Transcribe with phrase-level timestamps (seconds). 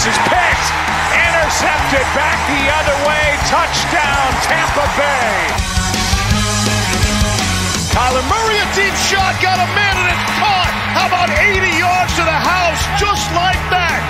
[0.00, 0.68] This is picked.
[1.12, 3.36] Intercepted back the other way.
[3.52, 5.36] Touchdown, Tampa Bay.
[7.92, 10.72] Kyler Murray, a deep shot, got a man and it's caught.
[10.96, 14.00] How about 80 yards to the house, just like that?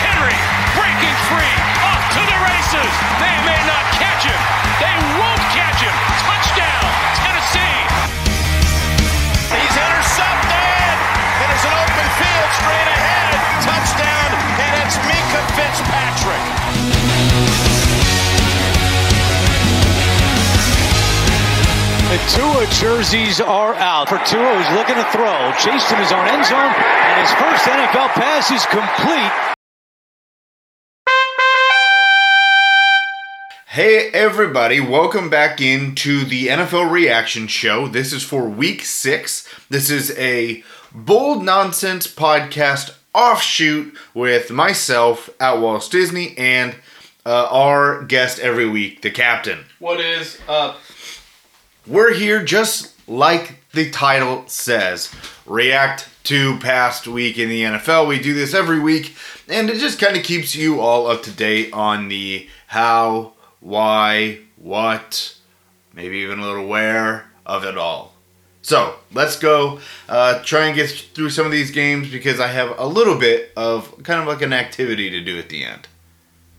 [0.00, 0.40] Henry
[0.72, 1.56] breaking free.
[1.84, 2.92] Off to the races.
[3.20, 4.40] They may not catch him.
[4.80, 5.96] They won't catch him.
[6.24, 6.88] Touchdown,
[7.20, 7.76] Tennessee.
[12.60, 13.32] Straight ahead.
[13.64, 16.44] Touchdown, and it's Minkah Fitzpatrick.
[22.10, 24.08] The Tua jerseys are out.
[24.08, 27.64] For Tua, who's looking to throw, chased in his own end zone, and his first
[27.64, 29.56] NFL pass is complete.
[33.68, 37.86] Hey everybody, welcome back into the NFL Reaction Show.
[37.86, 39.46] This is for week six.
[39.68, 46.74] This is a bold nonsense podcast offshoot with myself at Walt Disney and
[47.24, 49.64] uh, our guest every week, the captain.
[49.78, 50.78] What is up?
[51.86, 55.12] We're here just like the title says
[55.46, 58.06] react to past week in the NFL.
[58.06, 59.14] We do this every week,
[59.48, 64.40] and it just kind of keeps you all up to date on the how, why,
[64.56, 65.36] what,
[65.94, 68.09] maybe even a little where of it all.
[68.70, 72.78] So let's go uh, try and get through some of these games because I have
[72.78, 75.88] a little bit of kind of like an activity to do at the end.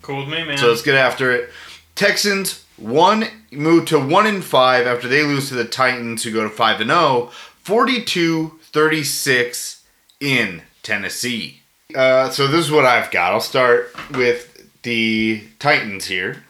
[0.02, 0.58] Cool with me, man.
[0.58, 1.50] So let's get after it.
[1.96, 6.44] Texans one move to one and five after they lose to the Titans, who go
[6.44, 7.32] to five and oh,
[7.64, 9.82] 42-36
[10.20, 11.62] in Tennessee.
[11.96, 13.32] Uh, so this is what I've got.
[13.32, 16.44] I'll start with the Titans here.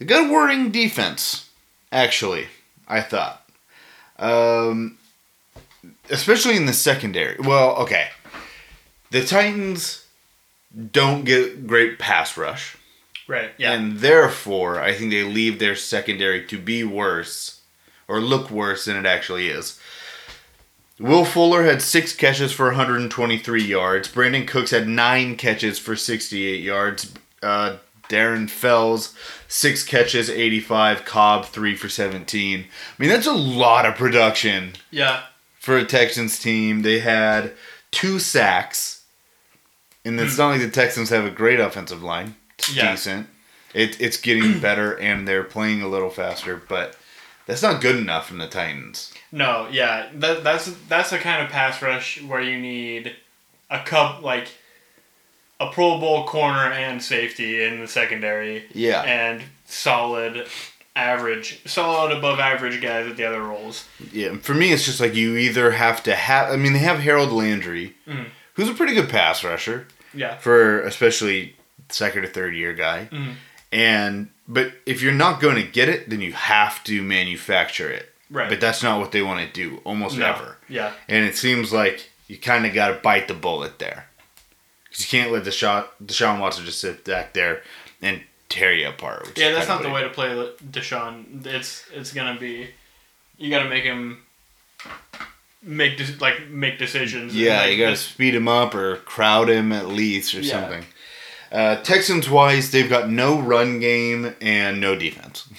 [0.00, 1.48] A good working defense,
[1.92, 2.48] actually.
[2.88, 3.47] I thought,
[4.18, 4.98] um,
[6.10, 7.36] especially in the secondary.
[7.38, 8.08] Well, okay,
[9.10, 10.04] the Titans
[10.92, 12.76] don't get great pass rush.
[13.26, 13.50] right.
[13.56, 13.72] Yeah.
[13.72, 17.60] And therefore, I think they leave their secondary to be worse
[18.06, 19.78] or look worse than it actually is.
[20.98, 24.08] Will Fuller had six catches for 123 yards.
[24.08, 27.12] Brandin Cooks had nine catches for 68 yards.
[27.40, 27.76] Uh,
[28.08, 29.14] Darren Fells,
[29.48, 31.04] six catches, 85.
[31.04, 32.60] Cobb, three for 17.
[32.60, 32.66] I
[32.98, 35.22] mean, that's a lot of production yeah.
[35.58, 36.82] for a Texans team.
[36.82, 37.52] They had
[37.90, 39.04] two sacks.
[40.04, 40.42] And it's hmm.
[40.42, 42.36] not like the Texans have a great offensive line.
[42.58, 42.92] It's Yeah.
[42.92, 43.28] decent.
[43.74, 46.96] It, it's getting better and they're playing a little faster, but
[47.46, 49.12] that's not good enough from the Titans.
[49.30, 49.68] No.
[49.70, 50.08] Yeah.
[50.14, 53.16] That, that's that's the kind of pass rush where you need
[53.70, 54.48] a cup like
[55.60, 58.66] a Pro Bowl corner and safety in the secondary.
[58.72, 59.02] Yeah.
[59.02, 60.46] And solid
[60.96, 63.86] average, solid above average guys at the other roles.
[64.12, 66.50] Yeah, for me, it's just like you either have to have.
[66.52, 68.26] I mean, they have Harold Landry, Mm.
[68.54, 70.36] who's a pretty good pass rusher Yeah.
[70.38, 71.54] for especially
[71.88, 73.08] second or third year guy.
[73.12, 73.32] Mm-hmm.
[73.72, 78.12] And but if you're not going to get it, then you have to manufacture it.
[78.30, 78.48] Right.
[78.48, 80.26] But that's not what they want to do almost No.
[80.26, 80.56] ever.
[80.68, 80.92] Yeah.
[81.08, 84.07] And it seems like you kind of got to bite the bullet there.
[84.90, 87.62] Because you can't let the shot Deshaun Watson just sit back there
[88.02, 89.36] and tear you apart.
[89.36, 90.28] Yeah, that's not the way to play
[90.70, 91.44] Deshaun.
[91.46, 92.70] It's it's gonna be,
[93.36, 94.22] you got to make him
[95.62, 97.34] make de- like make decisions.
[97.34, 100.52] Yeah, Like, you got to speed him up or crowd him at least or Yeah.
[100.60, 100.84] something.
[101.50, 105.48] Uh, Texans wise, they've got no run game and no defense.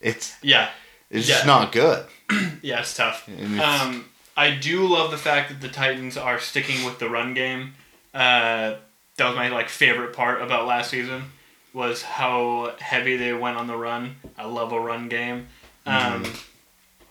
[0.00, 0.70] It's Yeah,
[1.10, 1.34] it's Yeah.
[1.34, 2.06] just not good.
[2.62, 3.28] yeah, it's tough.
[3.28, 7.34] It's- Um, I do love the fact that the Titans are sticking with the run
[7.34, 7.74] game.
[8.18, 8.76] Uh,
[9.16, 11.24] that was my like favorite part about last season
[11.72, 14.16] was how heavy they went on the run.
[14.36, 15.46] I love a run game,
[15.86, 16.24] um,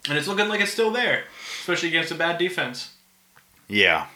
[0.09, 1.23] and it's looking like it's still there,
[1.61, 2.93] especially against a bad defense.
[3.69, 4.07] Yeah,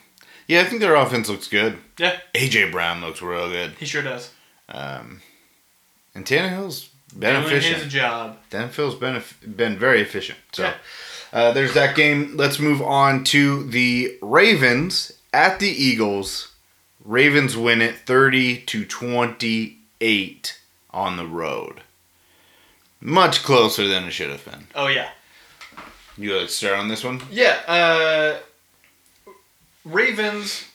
[0.47, 0.61] yeah.
[0.61, 1.77] I think their offense looks good.
[1.97, 3.71] Yeah, AJ Brown looks real good.
[3.79, 4.31] he sure does.
[4.69, 5.21] Um,
[6.15, 7.83] and Tannehill's been Doing efficient.
[7.83, 8.37] his job.
[8.49, 9.21] Danville's been
[9.55, 10.39] been very efficient.
[10.53, 10.73] So Yeah.
[11.33, 12.35] uh, there's that game.
[12.37, 16.50] Let's move on to the Ravens at the Eagles.
[17.03, 20.59] Ravens win it 30 to 28
[20.91, 21.81] on the road.
[22.99, 24.67] Much closer than it should have been.
[24.75, 25.09] Oh yeah.
[26.17, 27.21] You like to start on this one?
[27.31, 28.37] Yeah, uh,
[29.83, 30.65] Ravens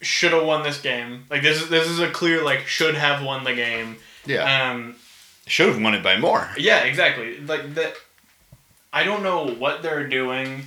[0.00, 1.24] should have won this game.
[1.28, 3.96] Like this is this is a clear like should have won the game.
[4.24, 4.70] Yeah.
[4.70, 4.96] Um,
[5.46, 6.48] should have won it by more.
[6.58, 7.38] yeah, exactly.
[7.40, 7.94] Like that.
[8.92, 10.62] I don't know what they're doing,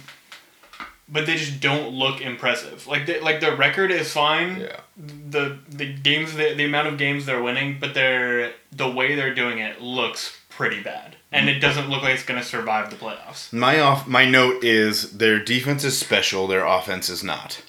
[1.11, 2.85] but they just don't look impressive.
[2.87, 4.61] Like they, like their record is fine.
[4.61, 4.79] Yeah.
[4.97, 9.33] The the games the, the amount of games they're winning, but they're the way they're
[9.33, 13.51] doing it looks pretty bad, and it doesn't look like it's gonna survive the playoffs.
[13.53, 17.61] My off my note is their defense is special, their offense is not.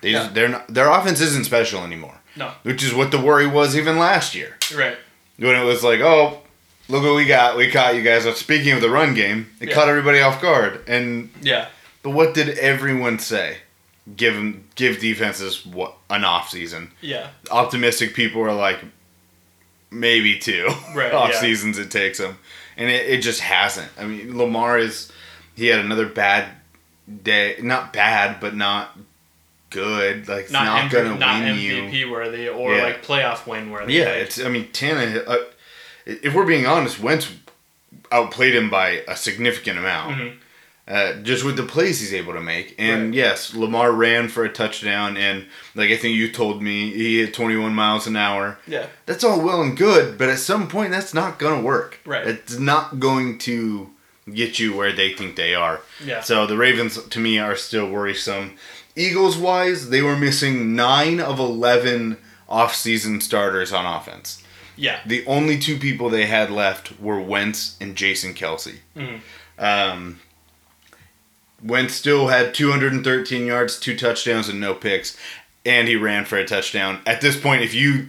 [0.00, 0.18] They Yeah.
[0.24, 2.20] just, they're not, their offense isn't special anymore.
[2.36, 2.52] No.
[2.62, 4.56] Which is what the worry was even last year.
[4.72, 4.96] Right.
[5.38, 6.40] When it was like, oh,
[6.88, 7.56] look what we got.
[7.56, 8.22] We caught you guys.
[8.38, 9.74] Speaking of the run game, it Yeah.
[9.74, 10.84] caught everybody off guard.
[10.86, 11.66] And Yeah.
[12.08, 13.58] But what did everyone say?
[14.16, 14.34] Give
[14.74, 16.92] give defenses what an off season.
[17.02, 17.28] Yeah.
[17.50, 18.78] Optimistic people are like,
[19.90, 21.40] maybe two Right, off yeah.
[21.40, 22.38] seasons it takes them,
[22.76, 23.90] and it, it just hasn't.
[23.98, 25.12] I mean, Lamar is
[25.54, 26.48] he had another bad
[27.22, 27.56] day.
[27.62, 28.96] Not bad, but not
[29.70, 30.26] good.
[30.28, 32.10] Like Not, not, MP, gonna not win MVP you.
[32.10, 32.82] worthy or Yeah.
[32.84, 33.94] like playoff win worthy.
[33.94, 34.40] Yeah, Like, it's.
[34.42, 35.28] I mean, Tannehill.
[35.28, 35.36] Uh,
[36.06, 37.30] if we're being honest, Wentz
[38.10, 40.16] outplayed him by a significant amount.
[40.16, 40.36] Mhm.
[40.88, 44.48] Uh, just with the plays he's able to make, and yes, Lamar ran for a
[44.50, 45.44] touchdown, and
[45.74, 48.58] like I think you told me, he hit 21 miles an hour.
[48.66, 48.86] yeah.
[49.04, 52.00] That's all well and good, but at some point, that's not gonna work.
[52.06, 52.26] Right.
[52.26, 53.90] It's not going to
[54.32, 55.82] get you where they think they are.
[56.02, 56.22] Yeah.
[56.22, 58.56] So the Ravens, to me, are still worrisome.
[58.96, 62.16] Eagles wise, they were missing nine of 11
[62.48, 64.42] off-season starters on offense.
[64.74, 65.00] Yeah.
[65.06, 68.76] The only two people they had left were Wentz and Jason Kelce.
[68.96, 69.20] Mhm.
[69.58, 70.20] Um,
[71.62, 75.16] Wentz still had 213 yards, two touchdowns, and no picks,
[75.66, 77.00] and he ran for a touchdown.
[77.06, 78.08] At this point, if you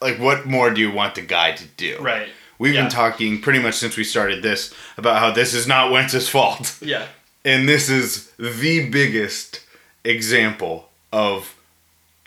[0.00, 1.98] like, what more do you want the guy to do?
[2.00, 2.28] Right.
[2.58, 2.82] We've Yeah.
[2.82, 6.74] been talking pretty much since we started this about how this is not Wentz's fault,
[6.80, 7.06] Yeah.
[7.44, 9.60] and this is the biggest
[10.04, 11.54] example of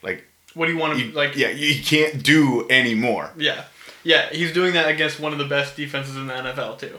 [0.04, 1.36] like, What do you want to you, like?
[1.36, 3.32] yeah, you can't do any more.
[3.38, 3.64] Yeah.
[4.04, 4.30] Yeah.
[4.32, 6.98] He's doing that against one of the best defenses in the NFL too.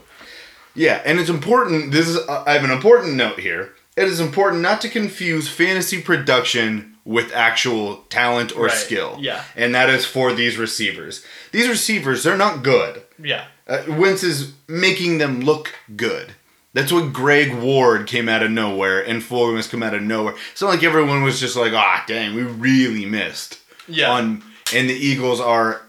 [0.74, 1.92] Yeah, and it's important.
[1.92, 3.74] This is I have an important note here.
[3.96, 9.16] It is important not to confuse fantasy production with actual talent or Right, skill.
[9.20, 9.42] yeah.
[9.56, 11.24] and that is for these receivers.
[11.50, 13.02] These receivers, they're not good.
[13.22, 13.46] Yeah.
[13.66, 16.34] Uh, Wentz is making them look good.
[16.72, 20.34] That's what Greg Ward came out of nowhere, and Fulgham has come out of nowhere.
[20.52, 23.58] It's not like everyone was just like, ah, dang, we really missed.
[23.88, 24.10] Yeah.
[24.12, 25.82] On and the Eagles are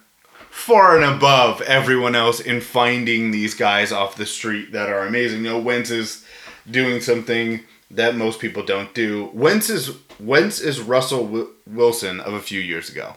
[0.62, 5.44] far and above everyone else in finding these guys off the street that are amazing.
[5.44, 6.24] You know, Wentz is
[6.70, 9.30] doing something that most people don't do.
[9.34, 13.16] Wentz is Wentz is Russell Wi- Wilson of a few years ago.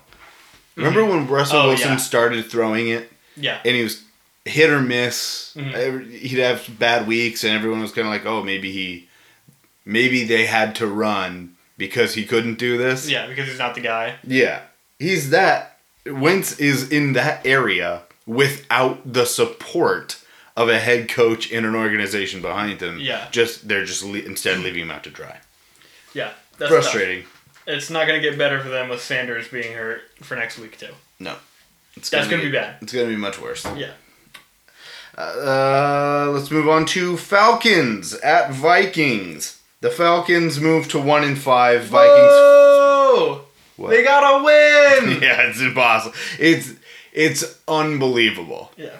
[0.76, 1.96] Remember when Russell Oh, Wilson yeah.
[1.96, 3.10] started throwing it?
[3.36, 3.60] Yeah.
[3.64, 4.02] and he was
[4.44, 5.52] hit or miss.
[5.56, 6.10] Mm-hmm.
[6.10, 9.08] He'd have bad weeks, and everyone was kind of like, "Oh, maybe he,
[9.84, 13.26] maybe they had to run because he couldn't do this." Yeah.
[13.26, 14.16] Because he's not the guy.
[14.24, 14.62] yeah.
[14.98, 15.73] He's that.
[16.06, 20.20] Wentz is in that area without the support
[20.56, 22.98] of a head coach and an organization behind him.
[23.00, 23.26] Yeah.
[23.30, 25.38] just they're just le- instead leaving him out to dry.
[26.14, 26.30] Yeah.
[26.58, 27.22] That's Frustrating.
[27.24, 27.30] tough.
[27.66, 30.78] It's not going to get better for them with Sanders being hurt for next week
[30.78, 30.92] too.
[31.18, 31.36] No,
[31.96, 32.76] it's That's gonna be bad.
[32.82, 33.64] It's gonna be much worse.
[33.76, 33.92] Yeah.
[35.16, 39.60] Uh, let's move on to Falcons at Vikings.
[39.80, 41.84] The Falcons move to one and five.
[41.84, 42.16] Vikings.
[42.16, 43.44] Whoa!
[43.76, 43.90] What?
[43.90, 45.20] They gotta win.
[45.22, 46.14] Yeah, it's impossible.
[46.38, 46.72] It's
[47.12, 48.90] it's unbelievable yeah.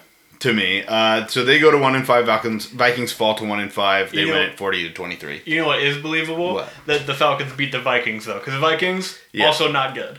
[0.41, 0.85] to me.
[0.87, 2.26] Uh, so they go to one in five.
[2.26, 2.67] Falcons.
[2.67, 4.11] Vikings fall to one in five.
[4.12, 5.43] They You win know- at forty to twenty three.
[5.44, 6.55] You know what is believable?
[6.55, 6.73] What?
[6.87, 9.47] That the Falcons beat the Vikings though, because the Vikings Yeah.
[9.47, 10.19] also not good.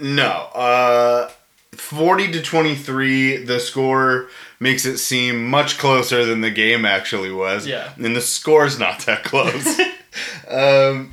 [0.00, 0.48] No.
[0.54, 1.30] Uh,
[1.72, 3.36] forty to twenty three.
[3.36, 4.28] The score
[4.60, 7.66] makes it seem much closer than the game actually was.
[7.66, 7.92] Yeah.
[7.96, 9.80] And the score's not that close.
[10.48, 11.12] um,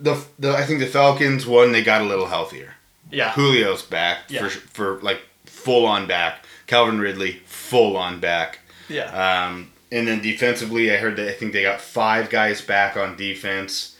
[0.00, 1.72] the the I think the Falcons won.
[1.72, 2.74] They got a little healthier.
[3.10, 3.32] Yeah.
[3.34, 4.48] Julio's back Yeah.
[4.48, 6.44] for for like full on back.
[6.66, 8.60] Calvin Ridley full on back.
[8.88, 9.10] Yeah.
[9.46, 13.16] Um, and then defensively, I heard that I think they got five guys back on
[13.16, 13.96] defense.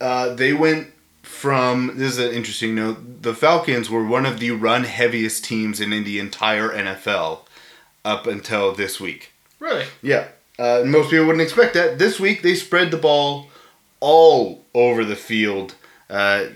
[0.00, 0.88] Uh, they went
[1.22, 3.22] from this is an interesting note.
[3.22, 7.40] The Falcons were one of the run heaviest teams in the entire NFL
[8.04, 9.32] up until this week.
[9.60, 9.84] really?
[10.02, 11.98] Yeah, uh, most people wouldn't expect that.
[11.98, 13.48] This week they spread the ball
[14.02, 15.76] all over the field.
[16.10, 16.46] Uh,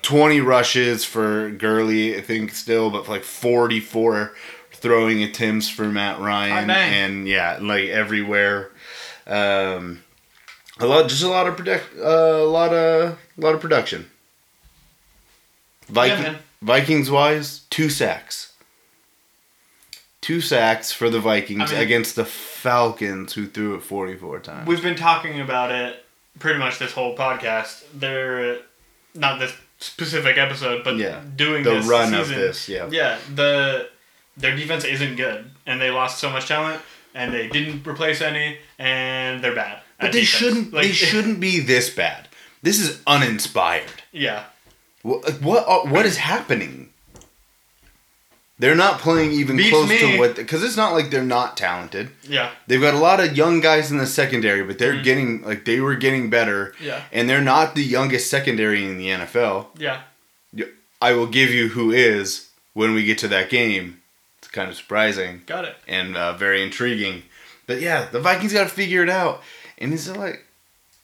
[0.00, 4.34] Twenty rushes for Gurley, I think, still, but like forty-four
[4.72, 8.72] throwing attempts for Matt Ryan, and yeah, like everywhere.
[9.28, 10.02] Um,
[10.80, 14.10] a lot, just a lot of product, uh, a lot of, a lot of production.
[15.86, 16.38] Viking, man.
[16.60, 18.54] Vikings wise, two sacks.
[20.20, 24.66] Two sacks for the Vikings I mean- against the Falcons, who threw it forty-four times.
[24.66, 26.04] We've been talking about it
[26.38, 27.82] pretty much this whole podcast.
[27.94, 28.58] They're
[29.14, 31.20] not this specific episode, but Yeah.
[31.36, 32.88] doing the this run of this, yeah.
[32.90, 33.88] Yeah, the
[34.36, 36.80] their defense isn't good, and they lost so much talent,
[37.14, 39.80] and they didn't replace any, and they're bad.
[40.00, 40.28] But they defense.
[40.40, 40.72] shouldn't.
[40.72, 42.28] Like, they shouldn't be this bad.
[42.62, 44.02] This is uninspired.
[44.12, 44.44] Yeah,
[45.02, 45.40] What?
[45.42, 45.64] What?
[45.68, 46.90] uh, What is happening?
[48.62, 49.98] They're not playing even Beats close me.
[49.98, 52.10] to what because it's not like they're not talented.
[52.22, 52.52] Yeah.
[52.68, 55.80] They've got a lot of young guys in the secondary, but they're getting like they
[55.80, 56.66] were getting better.
[56.76, 56.84] Mm-hmm.
[56.84, 57.02] Yeah.
[57.10, 59.66] And they're not the youngest secondary in the NFL.
[59.76, 60.02] Yeah.
[61.00, 64.00] I will give you who is when we get to that game.
[64.38, 65.74] It's kind of surprising Got it.
[65.88, 67.24] and uh, very intriguing.
[67.66, 69.42] But yeah, the Vikings got to figure it out.
[69.78, 70.44] And is it like,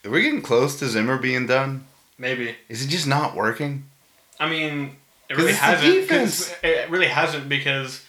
[0.05, 1.87] are we getting close to Zimmer being done?
[2.17, 2.55] Maybe.
[2.69, 3.87] Is it just not working?
[4.39, 4.95] I mean,
[5.29, 6.55] it really the hasn't.
[6.63, 8.05] It really hasn't because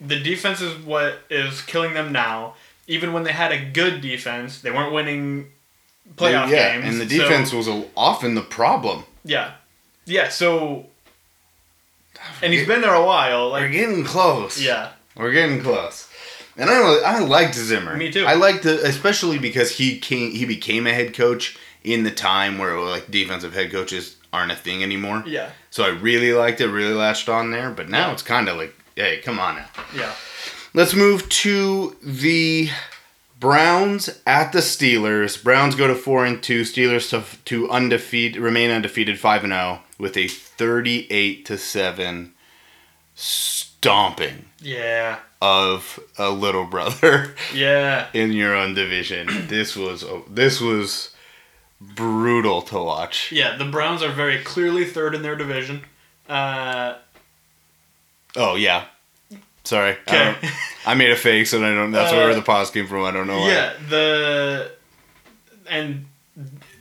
[0.00, 2.54] the defense is what is killing them now.
[2.86, 5.48] Even when they had a good defense, they weren't winning
[6.16, 6.88] playoff yeah, games.
[6.88, 9.04] and the so- defense was a, often the problem.
[9.24, 9.52] yeah,
[10.06, 10.28] yeah.
[10.28, 10.86] So,
[12.42, 13.52] and he's been there a while.
[13.52, 14.60] We're getting close.
[14.60, 16.08] yeah, We're getting close.
[16.56, 17.96] And I I liked Zimmer.
[17.96, 18.26] Me too.
[18.26, 22.58] I liked it especially because he came he became a head coach in the time
[22.58, 25.24] where like defensive head coaches aren't a thing anymore.
[25.26, 28.56] yeah, So I really liked it, really latched on there, but now it's kind of
[28.56, 29.66] like, hey, come on now.
[29.94, 30.12] yeah.
[30.72, 32.70] Let's move to the
[33.40, 35.42] Browns at the Steelers.
[35.42, 39.80] Browns go to 4 and 2, Steelers to to undefeated remain undefeated 5 and 0
[39.98, 42.34] with a 38 to 7
[43.14, 49.46] stomping Yeah, of a little brother yeah, in your own division.
[49.48, 51.10] This was this was
[51.80, 53.32] brutal to watch.
[53.32, 53.56] yeah.
[53.56, 55.82] The Browns are very clearly third in their division.
[56.28, 56.94] Uh,
[58.36, 58.84] Oh yeah.
[59.64, 59.96] Sorry.
[60.06, 60.36] I, okay.
[60.40, 60.52] don't-
[60.86, 63.04] I made a face and I don't that's Uh, where the pause came from.
[63.04, 63.48] I don't know why.
[63.48, 64.72] Yeah, the
[65.68, 66.06] and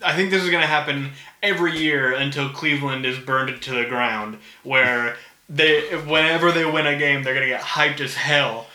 [0.04, 1.12] I think this is going to happen
[1.44, 5.18] every year until Cleveland is burned to the ground, where
[5.50, 8.68] they whenever they win a game, they're going to get hyped as hell.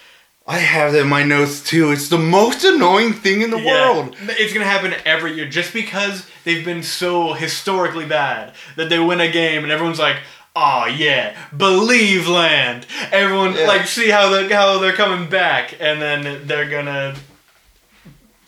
[0.47, 1.91] I have that in my notes too.
[1.91, 4.15] It's the most annoying thing in the Yeah, world.
[4.29, 9.21] It's to happen every year just because they've been so historically bad that they win
[9.21, 10.17] a game and everyone's like.
[10.57, 12.87] Oh yeah, believe land.
[13.11, 13.67] Everyone Yeah.
[13.67, 17.17] like see how they how they're coming back, and then they're gonna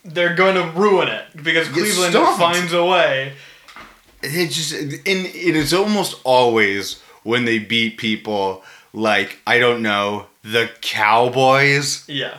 [0.04, 2.38] they're gonna ruin it because Cleveland stomped.
[2.38, 3.32] finds a way.
[4.22, 8.62] It just and it is almost always when they beat people
[8.92, 12.04] like I don't know the Cowboys.
[12.08, 12.38] Yeah,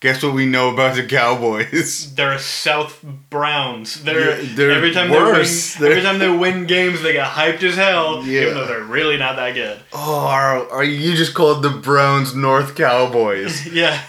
[0.00, 2.14] Guess what we know about the Cowboys?
[2.16, 4.04] they're South Browns.
[4.04, 5.74] They're, Yeah, they're every time worse.
[5.74, 8.42] they win, every time they win games, they get hyped as hell, Yeah.
[8.42, 9.80] even though they're really not that good.
[9.92, 13.66] Oh, are, are you just called the Browns North Cowboys?
[13.72, 14.00] Yeah,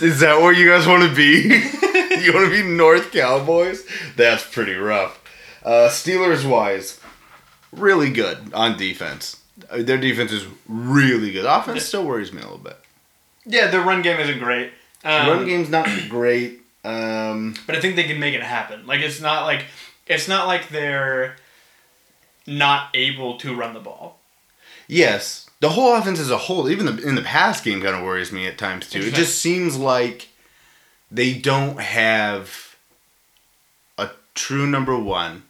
[0.00, 1.42] Is that where you guys want to be?
[2.24, 3.86] you want to be North Cowboys?
[4.16, 5.20] That's pretty rough.
[5.64, 6.98] Uh, Steelers wise,
[7.72, 9.37] really good on defense.
[9.70, 11.44] Uh, Their defense is really good.
[11.44, 12.78] Offense still worries me a little bit.
[13.44, 14.72] yeah, their run game isn't great.
[15.04, 16.60] Um, Run game's not great.
[16.84, 18.86] Um, but I think they can make it happen.
[18.86, 19.64] Like it's not like
[20.06, 21.36] it's not like they're
[22.46, 24.18] not able to run the ball.
[24.86, 28.02] yes, the whole offense as a whole, even the, in the past game, kind of
[28.04, 29.00] worries me at times too.
[29.00, 30.28] It just seems like
[31.10, 32.76] they don't have
[33.98, 35.42] a true number one.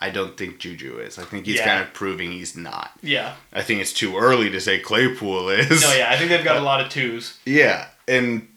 [0.00, 1.18] I don't think Juju is.
[1.18, 1.66] I think he's Yeah.
[1.66, 2.92] kind of proving he's not.
[3.02, 3.34] Yeah.
[3.52, 5.82] I think it's too early to say Claypool is.
[5.82, 7.38] No, yeah, I think they've got a uh, lot of twos.
[7.44, 8.48] Yeah, and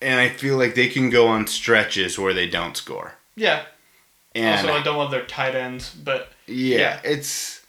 [0.00, 3.14] and I feel like they can go on stretches where they don't score.
[3.34, 3.64] Yeah.
[4.34, 7.00] And also, I don't love their tight ends, but yeah, yeah.
[7.04, 7.62] it's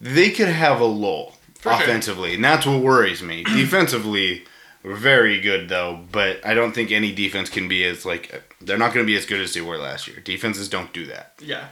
[0.00, 1.82] they could have a lull For sure.
[1.82, 3.44] offensively, and that's what worries me.
[3.44, 4.44] Defensively,
[4.82, 8.76] we're very good though, but I don't think any defense can be as like they're
[8.78, 10.18] not going to be as good as they were last year.
[10.20, 11.34] Defenses don't do that.
[11.40, 11.68] yeah.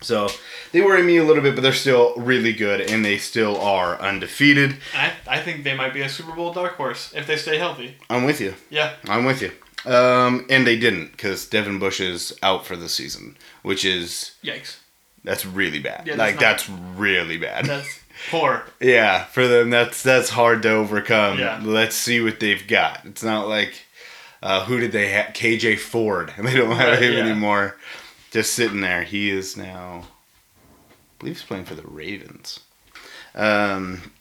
[0.00, 0.28] So
[0.72, 4.00] they worry me a little bit, but they're still really good, and they still are
[4.00, 4.76] undefeated.
[4.94, 7.96] I, I think they might be a Super Bowl dark horse if they stay healthy.
[8.08, 8.54] I'm with you.
[8.70, 8.92] Yeah.
[9.08, 9.50] I'm with you.
[9.92, 14.76] Um, and they didn't because Devin Bush is out for the season, which is Yikes.
[15.24, 16.06] that's really bad.
[16.06, 17.64] Yeah, that's like not- that's really bad.
[17.64, 17.98] That's
[18.30, 18.64] poor.
[18.80, 21.38] yeah, for them that's that's hard to overcome.
[21.38, 21.60] Yeah.
[21.62, 23.04] Let's see what they've got.
[23.04, 23.72] It's not like
[24.42, 25.32] uh, who did they have?
[25.32, 27.20] KJ Ford, and they don't have Right, him yeah.
[27.24, 27.76] anymore.
[28.30, 29.02] Just sitting there.
[29.04, 32.60] He is now, I believe he's playing for the Ravens.
[33.34, 34.12] Um,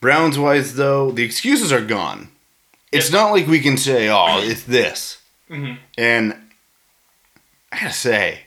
[0.00, 2.28] Browns wise though, the excuses are gone.
[2.92, 3.12] It's Yep.
[3.20, 6.34] not like we can say, "Oh, it's this." hmm And
[7.72, 8.42] I gotta say,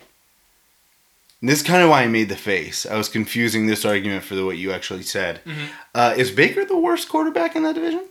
[1.42, 2.86] this is kind of why I made the face.
[2.86, 5.42] I was confusing this argument for the, what you actually said.
[5.46, 5.70] Mhm.
[5.94, 8.06] Uh, is Baker the worst quarterback in that division?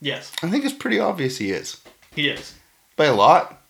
[0.00, 1.78] Yes, I think it's pretty obvious he is.
[2.14, 2.54] he is.
[2.96, 3.60] By a lot.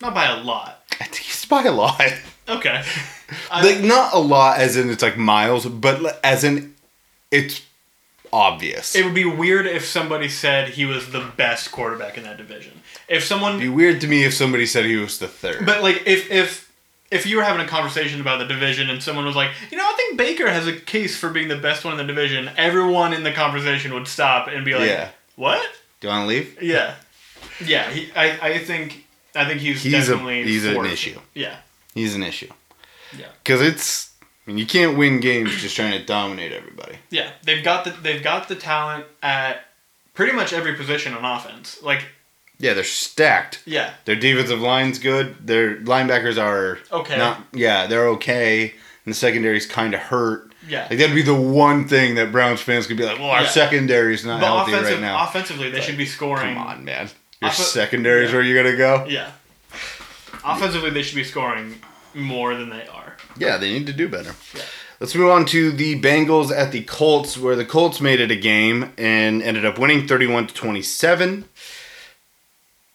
[0.00, 0.82] Not by a lot.
[1.00, 2.00] I think he's by a lot.
[2.48, 2.82] Okay.
[3.50, 6.74] I- like, not a lot as in it's like miles, but as in
[7.30, 7.62] it's
[8.32, 8.94] obvious.
[8.94, 12.72] It would be weird if somebody said he was the best quarterback in that division.
[13.08, 15.64] If someone It'd be weird to me if somebody said he was the third.
[15.66, 16.72] But like if if
[17.10, 19.84] if you were having a conversation about the division and someone was like, you know,
[19.84, 23.12] I think Baker has a case for being the best one in the division, everyone
[23.12, 25.10] in the conversation would stop and be like, Yeah.
[25.36, 25.62] what?
[26.00, 26.60] Do you want to leave?
[26.60, 26.96] Yeah,
[27.64, 27.88] yeah.
[27.90, 29.05] He, I, I think,
[29.36, 31.18] I think he's, He's a definitely he's an issue.
[31.34, 31.56] Yeah,
[31.94, 32.50] He's an issue.
[33.16, 33.26] Yeah.
[33.42, 36.96] Because it's I mean, you can't win games just trying to dominate everybody.
[37.10, 37.30] yeah.
[37.44, 39.64] They've got the they've got the talent at
[40.14, 41.82] pretty much every position on offense.
[41.82, 42.02] Like,
[42.58, 43.62] Yeah, they're stacked.
[43.66, 45.46] yeah, Their defensive line's good.
[45.46, 47.16] Their linebackers are Okay.
[47.18, 48.72] Not yeah, they're okay.
[49.04, 50.52] And the secondary's kind of hurt.
[50.68, 50.86] yeah.
[50.90, 53.48] Like that'd be the one thing that Browns fans could be like, "Well, our Yeah.
[53.48, 56.54] secondary's not But healthy offensive, right now." offensively, they should be scoring.
[56.54, 57.08] Come on, man.
[57.40, 58.36] Your Offe- secondary's yeah.
[58.36, 59.06] where you're gonna go.
[59.08, 59.30] Yeah.
[60.44, 61.80] Offensively, they should be scoring
[62.14, 63.16] more than they are.
[63.36, 64.34] Yeah, they need to do better.
[64.54, 64.62] Yeah.
[65.00, 68.36] Let's move on to the Bengals at the Colts, where the Colts made it a
[68.36, 71.44] game and ended up winning 31 to 27.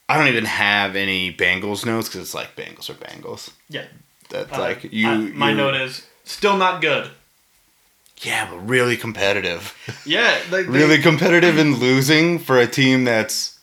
[0.10, 3.52] I don't even have any Bengals notes because it's like Bengals are Bengals.
[3.70, 3.86] Yeah.
[4.30, 5.08] That's Uh, like you.
[5.10, 7.12] I- my note is still not good.
[8.22, 9.74] Yeah, but really competitive.
[10.06, 13.60] Yeah, like they- really competitive in losing for a team that's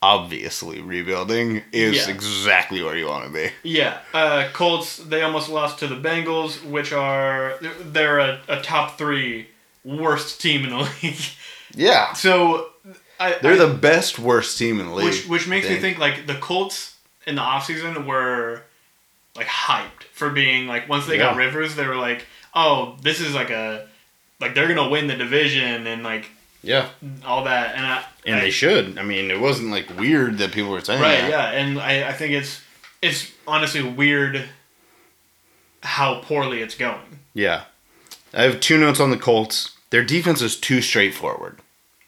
[0.00, 2.14] obviously rebuilding is Yeah.
[2.14, 3.50] exactly where you want to be.
[3.62, 4.96] Yeah, uh, Colts.
[4.98, 9.48] They almost lost to the Bengals, which are they're a, a top three
[9.84, 11.16] worst team in the league.
[11.74, 12.12] Yeah.
[12.12, 12.70] So
[13.20, 15.04] I, They're I- the best worst team in the league.
[15.06, 18.62] which which makes I me think like the Colts in the offseason were
[19.36, 22.24] like hyped for being like once they got Rivers, they were like,
[22.54, 23.86] oh, this is like a
[24.40, 26.30] like they're gonna win the division and like
[26.62, 26.88] Yeah.
[27.24, 28.98] all that and I And I- they should.
[28.98, 31.30] I mean, it wasn't like weird that people were saying Right, that.
[31.30, 32.60] yeah, and I, I think it's
[33.00, 34.48] it's honestly weird
[35.82, 37.20] how poorly it's going.
[37.34, 37.64] Yeah.
[38.34, 39.72] I have two notes on the Colts.
[39.90, 41.58] Their defense is too straightforward.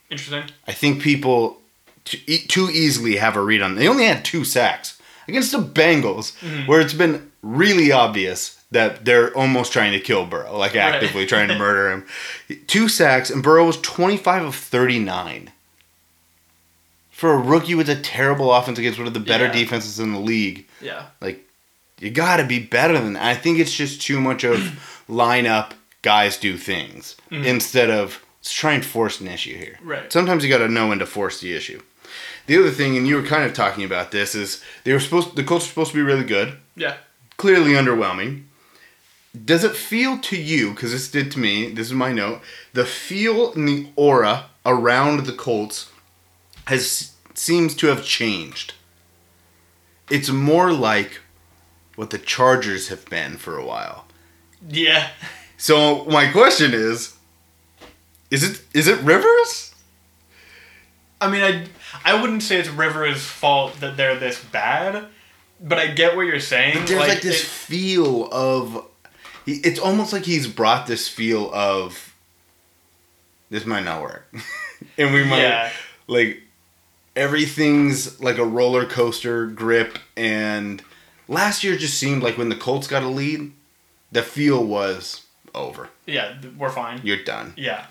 [0.09, 0.43] Interesting.
[0.67, 1.61] I think people
[2.03, 2.17] too,
[2.47, 3.75] too easily have a read on.
[3.75, 6.67] They only had two sacks against the Bengals, Mm-hmm.
[6.67, 11.49] where it's been really obvious that they're almost trying to kill Burrow, like actively trying
[11.49, 12.05] to murder him.
[12.67, 15.51] Two sacks, and Burrow was 25 of 39.
[17.11, 19.51] For a rookie with a terrible offense against one of the better Yeah.
[19.51, 21.03] defenses in the league, Yeah.
[21.19, 21.45] like
[21.99, 23.23] you got to be better than that.
[23.23, 27.45] I think it's just too much of line up guys do things mm.
[27.45, 29.77] instead of let's try and force an issue here.
[29.83, 30.11] Right.
[30.11, 31.79] Sometimes you got to know when to force the issue.
[32.47, 35.35] The other thing, and you were kind of talking about this, is they were supposed
[35.35, 36.95] the Colts were supposed to be really good, Yeah.
[37.37, 38.45] clearly underwhelming.
[39.45, 42.41] Does it feel to you, because this did to me, this is my note,
[42.73, 45.89] the feel and the aura around the Colts
[46.67, 48.73] has seems to have changed.
[50.09, 51.21] It's more like
[51.95, 54.05] what the Chargers have been for a while.
[54.67, 55.09] Yeah.
[55.57, 57.15] So my question is,
[58.29, 59.73] is it is it Rivers?
[61.21, 61.67] I mean, I
[62.03, 65.05] I wouldn't say it's Rivers' fault that they're this bad,
[65.61, 66.85] but I get what you're saying.
[66.85, 68.85] There's like, this it- feel of,
[69.45, 72.13] he- it's almost like he's brought this feel of,
[73.49, 74.33] this might not work,
[74.97, 75.71] and we might Yeah.
[76.07, 76.41] like
[77.15, 80.81] everything's like a roller coaster grip and
[81.27, 83.51] last year just seemed like when the Colts got a lead,
[84.11, 85.89] the feel was over.
[86.05, 87.01] yeah, we're fine.
[87.03, 87.53] You're done.
[87.57, 87.87] Yeah.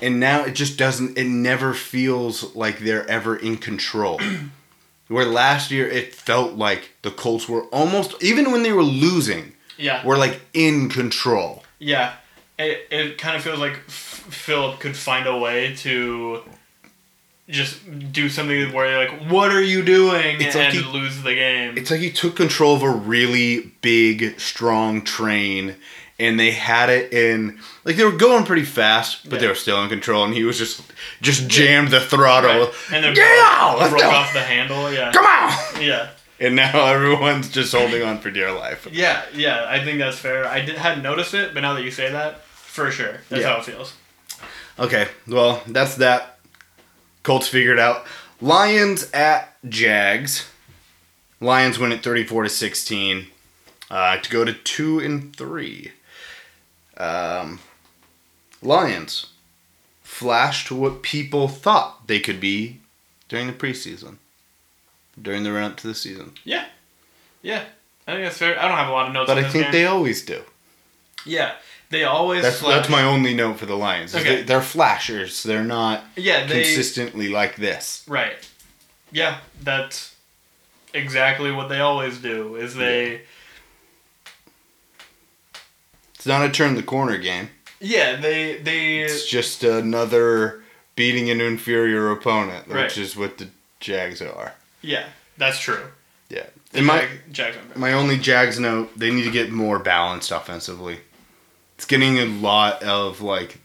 [0.00, 4.20] And now it just doesn't it never feels like they're ever in control.
[5.08, 9.54] Where last year it felt like the Colts were almost even when they were losing,
[9.78, 10.04] Yeah.
[10.04, 11.64] were like in control.
[11.78, 12.12] Yeah.
[12.58, 16.42] It, it kind of feels like F- Philip could find a way to
[17.48, 17.78] just
[18.12, 20.40] do something where you're like, what are you doing?
[20.40, 21.78] It's like and he- lose the game.
[21.78, 25.76] It's like he took control of a really big, strong train
[26.18, 29.82] and they had it in like they were going pretty fast, but they were still
[29.82, 30.82] in control and he was just
[31.22, 32.50] just jammed the throttle.
[32.66, 32.74] Right.
[32.92, 34.92] And then yeah, broke, broke off the handle.
[34.92, 35.12] Yeah.
[35.12, 35.82] Come on.
[35.82, 36.10] Yeah.
[36.40, 38.86] And now everyone's just holding on for dear life.
[38.90, 40.46] Yeah, yeah, I think that's fair.
[40.46, 43.52] I did, hadn't noticed it, but now that you say that, for sure, that's Yeah.
[43.54, 43.94] how it feels.
[44.78, 46.38] Okay, well, that's that.
[47.24, 48.06] Colts figured out.
[48.40, 50.48] Lions at Jags.
[51.40, 53.26] Lions win at 34 to 16
[53.90, 55.92] uh, to go to 2 and 3.
[56.96, 57.58] Um,
[58.62, 59.26] Lions
[60.02, 62.80] flashed to what people thought they could be
[63.28, 64.16] during the preseason,
[65.22, 66.32] during the run up to the season.
[66.44, 66.66] Yeah,
[67.42, 67.64] yeah,
[68.06, 68.58] I think that's fair.
[68.58, 69.28] I don't have a lot of notes.
[69.28, 69.72] But on I think game.
[69.72, 70.42] they always do.
[71.26, 71.54] yeah,
[71.90, 72.42] they always.
[72.42, 74.14] That's, flash- that's my only note for the Lions.
[74.14, 74.36] Okay.
[74.36, 75.42] they- They're flashers.
[75.42, 76.46] They're not yeah.
[76.46, 78.04] They consistently like this.
[78.08, 78.36] right.
[79.10, 80.14] Yeah, that's
[80.92, 82.56] exactly what they always do.
[82.56, 83.22] Is they
[86.14, 87.48] It's not a turn the corner game.
[87.80, 90.62] yeah, they they It's just another
[90.96, 93.48] beating an inferior opponent, which is what the
[93.80, 94.54] Jags are.
[94.82, 95.82] Yeah, that's true.
[96.28, 96.46] Yeah.
[96.74, 101.00] In my Jag- Jags my only Jags note, they need to get more balanced offensively.
[101.76, 103.58] It's getting a lot of like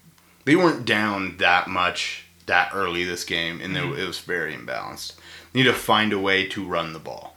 [0.45, 3.99] they weren't down that much that early this game, and Mm-hmm.
[3.99, 5.13] it was very imbalanced.
[5.53, 7.35] Need to find a way to run the ball.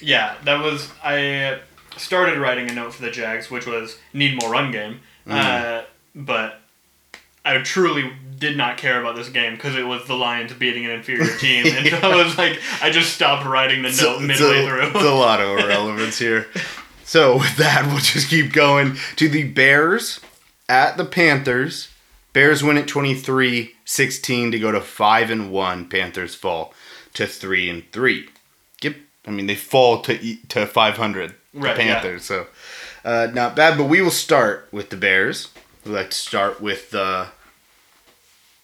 [0.00, 1.58] Yeah, that was I
[1.96, 5.00] started writing a note for the Jags, which was need more run game.
[5.26, 5.32] Mm-hmm.
[5.32, 5.82] Uh,
[6.14, 6.60] but
[7.44, 10.90] I truly did not care about this game because it was the Lions beating an
[10.90, 14.20] inferior team, and so I was like, I just stopped writing the It's note a-
[14.20, 14.82] midway through.
[14.88, 16.46] It's a lot of irrelevance here.
[17.04, 20.20] So with that, we'll just keep going to the Bears
[20.68, 21.88] at the Panthers.
[22.32, 25.88] Bears win at 23-16 to go to 5 and 1.
[25.88, 26.72] Panthers fall
[27.14, 28.28] to 3 and 3.
[28.82, 28.96] Yep.
[29.26, 31.94] I mean they fall to to 500 the Right, yeah.
[32.00, 32.24] Panthers.
[32.24, 32.46] So
[33.04, 35.48] uh, not bad, but we will start with the Bears.
[35.84, 37.28] We like to start with the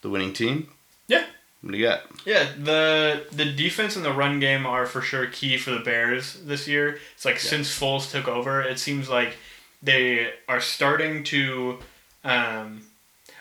[0.01, 0.69] the winning team.
[1.07, 1.25] yeah.
[1.61, 2.03] What do you got?
[2.25, 6.35] Yeah, the the defense and the run game are for sure key for the Bears
[6.45, 6.99] this year.
[7.15, 9.35] It's like since Foles took over, it seems like
[9.83, 11.79] they are starting to
[12.23, 12.83] um,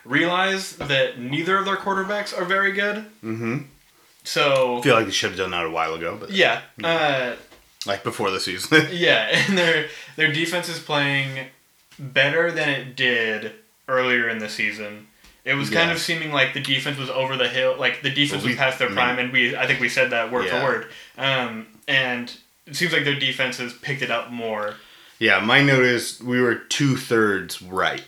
[0.04, 3.06] realize that neither of their quarterbacks are very good.
[3.22, 3.58] Mm-hmm.
[4.24, 7.36] So I feel like they should have done that a while ago, but yeah, uh,
[7.86, 8.88] like before the season.
[8.92, 11.46] yeah, and their their defense is playing
[11.98, 13.52] better than it did
[13.86, 15.07] earlier in the season.
[15.48, 18.42] It was kind of seeming like the defense was over the hill, like the defense
[18.42, 20.30] Well, we- was past their I mean- prime, and we I think we said that
[20.30, 20.60] word Yeah.
[20.60, 20.86] for word.
[21.16, 22.30] Um, and
[22.66, 24.74] it seems like their defense has picked it up more.
[25.18, 28.04] Yeah, my note is we were two thirds right.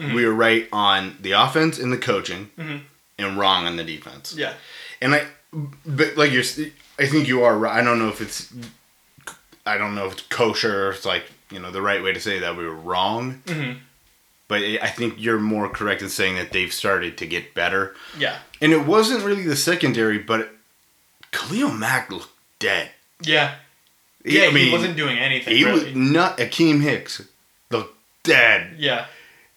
[0.00, 0.14] Mm-hmm.
[0.14, 2.80] We were right on the offense and the coaching, Mhm.
[3.18, 4.34] and wrong on the defense.
[4.36, 4.54] Yeah,
[5.00, 5.26] And I,
[5.84, 6.42] but like you're,
[6.98, 7.76] I think you are right.
[7.78, 8.48] I don't know if it's,
[9.66, 10.88] I don't know if it's kosher.
[10.88, 13.42] Or it's like you know the right way to say that we were wrong.
[13.46, 13.76] Mhm.
[14.52, 17.94] But I think you're more correct in saying that they've started to get better.
[18.18, 20.50] yeah, And it wasn't really the secondary, but
[21.30, 22.90] Khalil Mack looked dead.
[23.22, 23.54] yeah,
[24.22, 24.48] He- yeah.
[24.48, 25.84] I mean, he wasn't doing anything He really.
[25.86, 27.22] was not Akiem Hicks
[27.70, 28.74] looked dead.
[28.78, 29.06] yeah,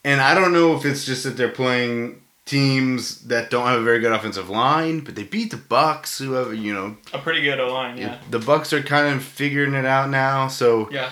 [0.06, 3.84] And I don't know if it's just that they're playing teams that don't have a
[3.84, 6.20] very good offensive line, but they beat the Bucs.
[6.24, 7.98] Whoever you know, a pretty good O line.
[7.98, 10.48] Yeah, the Bucs are kind of figuring it out now.
[10.48, 11.10] So yeah,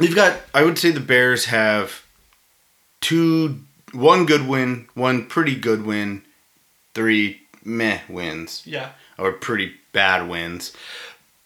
[0.00, 2.03] you've got, I would say, the Bears have
[3.04, 3.60] two,
[3.92, 6.22] one good win, one pretty good win,
[6.94, 10.72] three meh wins yeah, or pretty bad wins.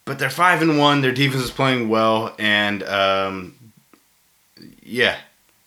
[0.05, 1.03] But they're five and one.
[1.03, 3.55] Their defense is playing well, and um,
[4.83, 5.17] yeah,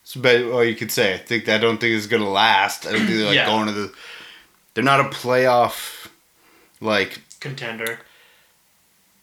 [0.02, 1.14] it's about all you could say.
[1.14, 2.86] I think I don't think it's gonna last.
[2.86, 3.46] I don't think they're like Yeah.
[3.46, 3.92] going to the.
[4.74, 6.08] They're not a playoff.
[6.80, 8.00] Like contender.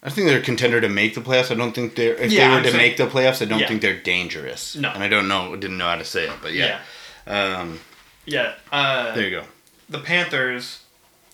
[0.02, 1.52] I think they're a contender to make the playoffs.
[1.52, 2.16] I don't think they're.
[2.16, 3.68] If Yeah, they were I'm to saying- make the playoffs, I don't Yeah.
[3.68, 4.76] think they're dangerous.
[4.76, 4.92] No.
[4.92, 5.56] and I don't know.
[5.56, 6.80] Didn't know how to say it, but yeah.
[7.28, 7.80] Um,
[8.26, 8.54] yeah.
[8.72, 9.44] Uh, there you go.
[9.90, 10.80] the Panthers,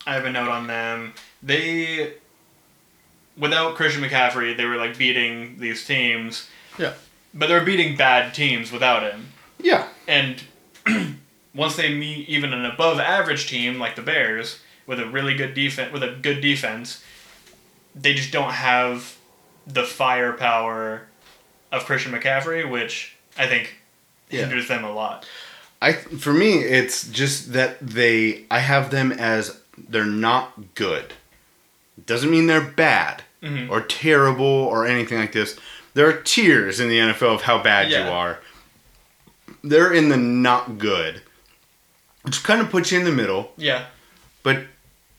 [0.08, 1.14] I have a note on them.
[1.44, 2.14] They,
[3.38, 6.48] without Christian McCaffrey, they were like beating these teams.
[6.80, 6.94] Yeah.
[7.34, 9.34] But they're beating bad teams without him.
[9.60, 9.88] Yeah.
[10.08, 10.42] And
[11.54, 15.54] once they meet even an above average team like the Bears with a really good
[15.54, 17.04] defense, with a good defense,
[17.96, 19.16] they just don't have
[19.66, 21.08] the firepower
[21.72, 23.76] of Christian McCaffrey, which I think
[24.30, 24.42] Yeah.
[24.42, 25.28] hinders them a lot.
[25.82, 31.14] I for me it's just that they I have them as they're not good.
[32.06, 33.70] Doesn't mean they're bad Mhm.
[33.70, 35.58] or terrible or anything like this.
[35.94, 38.06] There are tiers in the NFL of how bad Yeah.
[38.06, 38.40] you are.
[39.64, 41.22] They're in the not good,
[42.24, 43.54] which kind of puts you in the middle.
[43.58, 43.86] Yeah.
[44.44, 44.66] But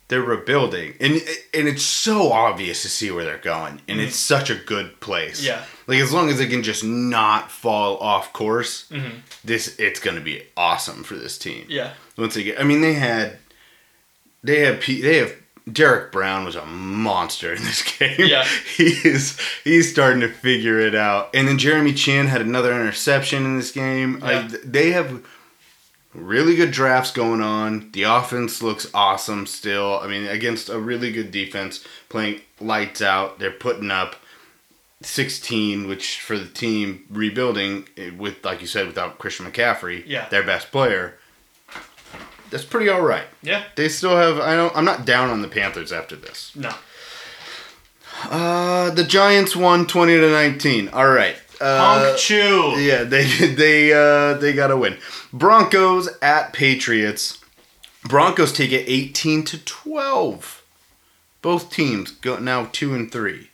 [0.08, 1.14] they're rebuilding, and
[1.54, 5.38] and it's so obvious to see where they're going, and it's such a good place.
[5.40, 5.46] Mm-hmm.
[5.60, 5.64] Yeah.
[5.88, 9.20] like as long as they can just not fall off course, Mhm.
[9.44, 11.92] this it's gonna be awesome for this team Yeah.
[12.16, 12.60] once they get.
[12.60, 13.38] I mean, they had,
[14.42, 15.32] they have, they have.
[15.72, 18.14] Derrick Brown was a monster in this game.
[18.20, 18.44] Yeah.
[18.76, 19.36] he is.
[19.64, 21.30] He's starting to figure it out.
[21.34, 24.20] And then Jeremy Chinn had another interception in this game.
[24.22, 24.48] Yeah.
[24.48, 25.26] I, they have
[26.16, 27.90] really good drafts going on.
[27.92, 29.98] The offense looks awesome still.
[30.02, 33.38] I mean, against a really good defense, playing lights out.
[33.38, 34.16] They're putting up
[35.02, 40.28] 16, which for the team rebuilding eh, with, like you said, without Christian McCaffrey, Yeah.
[40.28, 41.18] their best player.
[42.50, 43.26] That's pretty all right.
[43.42, 43.64] Yeah.
[43.74, 44.38] They still have.
[44.38, 44.74] I don't.
[44.76, 46.52] I'm not down on the Panthers after this.
[46.54, 46.72] No.
[48.24, 50.88] Uh, the Giants won 20 to 19.
[50.90, 51.36] All right.
[51.60, 52.74] Uh, Honk chew.
[52.78, 54.98] yeah, they they uh they got to win.
[55.32, 57.38] Broncos at Patriots.
[58.04, 60.62] Broncos take it 18 to 12.
[61.42, 63.48] Both teams go now 2 and 3.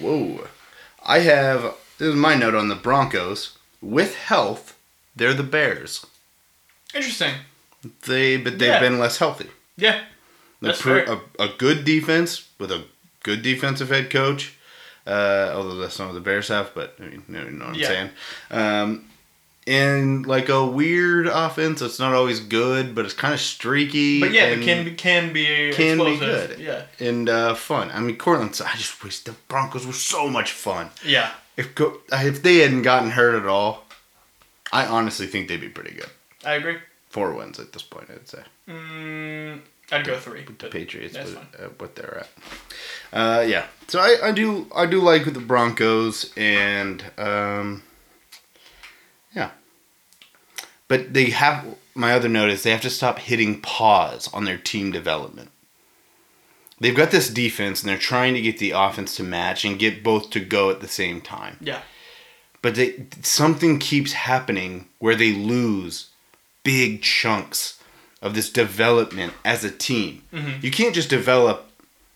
[0.00, 0.48] Whoa.
[1.04, 1.62] I have
[1.98, 3.56] this is my note on the Broncos.
[3.82, 4.76] With health,
[5.14, 6.06] they're the Bears.
[6.94, 7.34] Interesting.
[8.06, 8.80] They but they've Yeah.
[8.80, 9.50] been less healthy.
[9.76, 10.04] Yeah.
[10.60, 11.04] That's fair.
[11.04, 12.84] a, a good defense with a
[13.22, 14.54] good defensive head coach.
[15.06, 17.80] Uh, although that's not what the Bears have, but I mean, you know, what I'm
[17.80, 17.86] Yeah.
[17.88, 18.10] saying.
[18.50, 19.04] Um,
[19.68, 24.20] and like a weird offense it's not always good, but it's kind of streaky.
[24.20, 26.58] But yeah, it can be, can be can be good.
[26.60, 27.90] Yeah, and uh, fun.
[27.92, 28.60] I mean, Courtland.
[28.64, 30.90] I just wish the Broncos were so much fun.
[31.04, 31.30] yeah.
[31.56, 31.70] If
[32.12, 33.86] if they hadn't gotten hurt at all,
[34.72, 36.10] I honestly think they'd be pretty good.
[36.44, 36.76] I agree.
[37.08, 38.42] Four wins at this point, I'd say.
[38.68, 39.60] Mm,
[39.92, 40.44] I'd go three.
[40.44, 42.28] the Patriots, but, uh, what they're at.
[43.12, 47.82] Uh, yeah, so I, I do I do like the Broncos and um,
[49.34, 49.50] yeah,
[50.88, 54.58] but they have my other note is they have to stop hitting pause on their
[54.58, 55.50] team development.
[56.78, 60.02] They've got this defense and they're trying to get the offense to match and get
[60.04, 61.56] both to go at the same time.
[61.60, 61.80] Yeah,
[62.60, 66.10] But they something keeps happening where they lose
[66.64, 67.80] big chunks
[68.22, 70.22] of this development as a team.
[70.32, 70.64] Mm-hmm.
[70.64, 71.70] You can't just develop,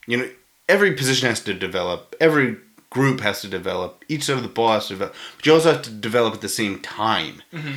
[0.07, 0.31] you know,
[0.69, 2.57] every position has to develop, every
[2.89, 5.73] group has to develop, each side of the ball has to develop, but you also
[5.73, 7.43] have to develop at the same time.
[7.53, 7.75] Mm-hmm.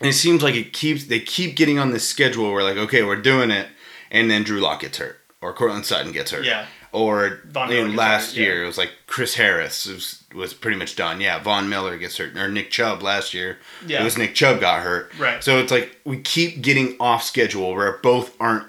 [0.00, 3.02] And it seems like it keeps they keep getting on this schedule where like, okay,
[3.02, 3.68] we're doing it,
[4.10, 5.20] and then Drew Lock gets hurt.
[5.40, 6.44] Or Courtland Sutton gets hurt.
[6.44, 6.66] Yeah.
[6.94, 8.42] Or Von you know, Miller last hurt, yeah.
[8.46, 11.20] year it was like Chris Harris was, was pretty much done.
[11.20, 13.58] Yeah, Von Miller gets hurt, or Nick Chubb last year.
[13.86, 14.00] Yeah.
[14.00, 15.12] It was Nick Chubb got hurt.
[15.18, 15.42] Right.
[15.42, 18.66] So it's like we keep getting off schedule where both aren't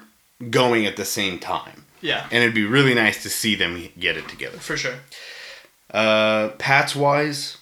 [0.50, 1.84] going at the same time.
[2.00, 4.58] yeah, And it'd be really nice to see them get it together.
[4.58, 4.96] for sure.
[5.90, 7.58] Uh, Pats wise,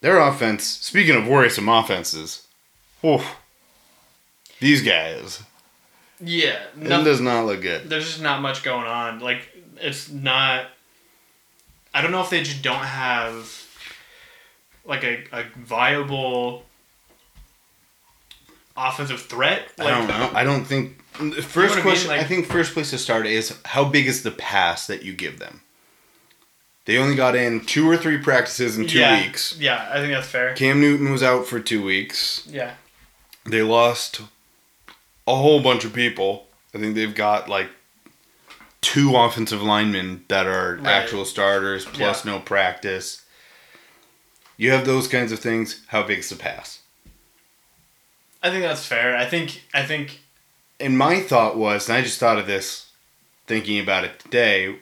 [0.00, 0.64] their offense.
[0.64, 2.46] Speaking of worrisome offenses,
[3.02, 3.20] whew,
[4.60, 5.42] these guys.
[6.22, 7.88] Yeah, It does not look good.
[7.88, 9.20] there's just not much going on.
[9.20, 9.48] Like
[9.80, 10.66] it's not.
[11.92, 13.66] I don't know if they just don't have
[14.84, 16.64] like a, a viable
[18.76, 19.70] offensive threat.
[19.78, 20.30] Like, I don't know.
[20.34, 21.02] I don't think.
[21.12, 21.82] First what I mean?
[21.82, 22.10] question.
[22.10, 25.38] I think first place to start is how big is the pass that you give
[25.38, 25.62] them.
[26.86, 29.56] They only got in two or three practices in two yeah, weeks.
[29.58, 30.54] Yeah, I think that's fair.
[30.54, 32.46] Cam Newton was out for two weeks.
[32.50, 32.74] Yeah,
[33.44, 34.22] They lost
[35.26, 36.46] a whole bunch of people.
[36.74, 37.68] I think they've got like
[38.80, 40.86] two offensive linemen that are Right.
[40.92, 43.22] actual starters plus no practice.
[44.56, 45.80] You have those kinds of things.
[45.88, 46.80] How big's the pass?
[48.42, 49.16] I think that's fair.
[49.16, 50.20] I think I think
[50.78, 52.86] And my thought was, and I just thought of this
[53.46, 54.76] thinking about it today,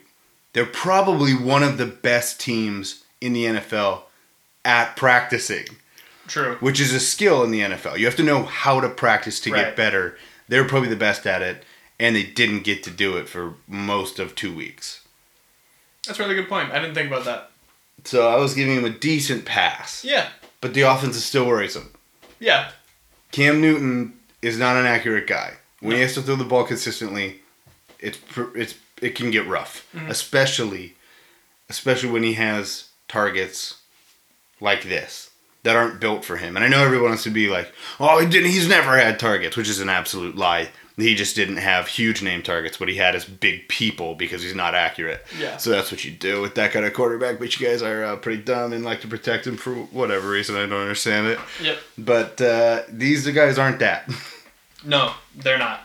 [0.52, 4.02] they're probably one of the best teams in the NFL
[4.64, 5.66] at practicing,
[6.28, 6.56] true.
[6.60, 7.96] which is a skill in the NFL.
[7.98, 9.64] You have to know how to practice to Right.
[9.66, 10.16] get better.
[10.46, 11.64] They're probably the best at it,
[12.00, 15.02] and they didn't get to do it for most of two weeks.
[16.06, 16.72] That's a really good point.
[16.72, 17.50] I didn't think about that.
[18.04, 20.28] So I was giving him a decent pass, Yeah,
[20.60, 21.92] but the offense is still worrisome.
[22.38, 22.70] yeah,
[23.32, 25.54] Cam Newton is not an accurate guy.
[25.80, 27.40] When he has to throw the ball consistently,
[27.98, 28.18] it's
[28.54, 30.10] it's it can get rough, Mm-hmm.
[30.10, 30.94] especially
[31.68, 33.78] especially when he has targets
[34.60, 35.30] like this
[35.64, 36.56] that aren't built for him.
[36.56, 38.50] And I know everyone wants to be like, "Oh, he didn't.
[38.50, 40.68] He's never had targets," which is an absolute lie.
[40.98, 42.78] He just didn't have huge name targets.
[42.78, 45.24] What he had is big people because he's not accurate.
[45.38, 45.56] Yeah.
[45.56, 47.38] So that's what you do with that kind of quarterback.
[47.38, 50.56] But you guys are uh, pretty dumb and like to protect him for whatever reason.
[50.56, 51.38] I don't understand it.
[51.62, 51.78] yep.
[51.96, 54.10] But uh, these guys aren't that.
[54.84, 55.80] No, they're not.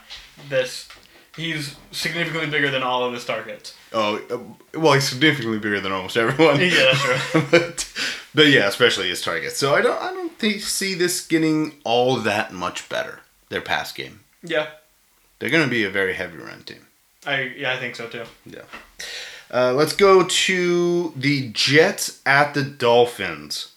[0.48, 0.88] This
[1.36, 3.74] he's significantly bigger than all of his targets.
[3.92, 6.60] oh, uh, well, he's significantly bigger than almost everyone.
[6.60, 7.42] Yeah, that's true.
[7.50, 7.92] but,
[8.34, 9.56] but yeah, especially his targets.
[9.56, 13.20] So I don't, I don't think, see this getting all that much better.
[13.48, 14.20] Their pass game.
[14.44, 14.68] Yeah,
[15.38, 16.86] They're going to be a very heavy run team.
[17.26, 18.24] I yeah I think so too.
[18.46, 18.62] Yeah.
[19.52, 23.72] Uh, let's go to the Jets at the Dolphins.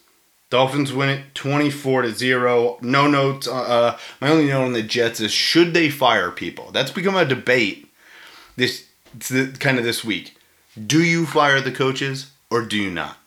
[0.49, 2.77] Dolphins win it 24 to 0.
[2.81, 3.47] No notes.
[3.47, 6.71] Uh, uh, my only note on the Jets is should they fire people?
[6.71, 7.91] That's become a debate
[8.55, 8.87] this
[9.19, 10.37] th- kind of this week.
[10.85, 13.17] Do you fire the coaches or do you not?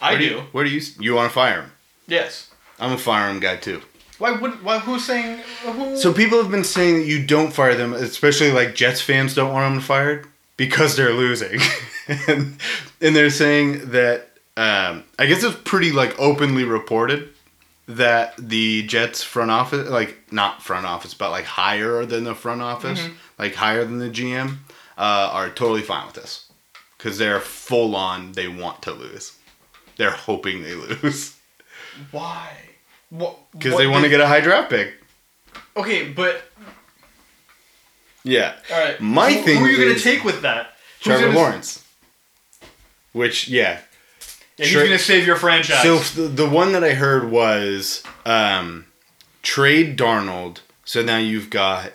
[0.00, 0.24] I Where do.
[0.24, 1.72] You, where do you you want to fire them?
[2.06, 2.50] Yes.
[2.78, 3.82] I'm a fire them guy too.
[4.18, 5.96] Why would why who's saying who?
[5.96, 9.52] So people have been saying that you don't fire them, especially like Jets fans don't
[9.52, 11.60] want them fired because they're losing,
[12.28, 12.56] and
[13.00, 17.30] and they're saying that um, I guess it's pretty like openly reported
[17.86, 22.62] that the Jets front office, like not front office, but like higher than the front
[22.62, 24.58] office, like higher than the GM,
[24.96, 26.50] uh, are totally fine with this
[26.96, 28.32] because they're full on.
[28.32, 29.36] They want to lose.
[29.96, 31.36] They're hoping they lose
[32.10, 32.50] why?
[33.10, 33.36] What?
[33.52, 34.94] because they want to get a high draft pick.
[35.76, 36.42] Okay, but
[38.22, 38.54] Yeah.
[38.72, 39.00] all right.
[39.00, 40.72] My who, thing Who are you gonna take with that?
[40.98, 41.84] Who's Trevor Lawrence.
[43.12, 43.80] Which, yeah.
[44.56, 45.82] Yeah, he's Tre- gonna save your franchise.
[45.82, 48.86] So the, the one that I heard was um,
[49.42, 50.58] trade Darnold.
[50.84, 51.92] So now you've got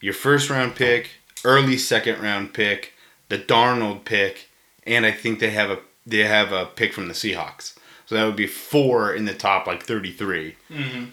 [0.00, 1.10] your first round pick,
[1.44, 2.94] early second round pick,
[3.28, 4.48] the Darnold pick,
[4.86, 7.76] and I think they have a they have a pick from the Seahawks.
[8.10, 11.04] So that would be four in the top like 33 mm-hmm.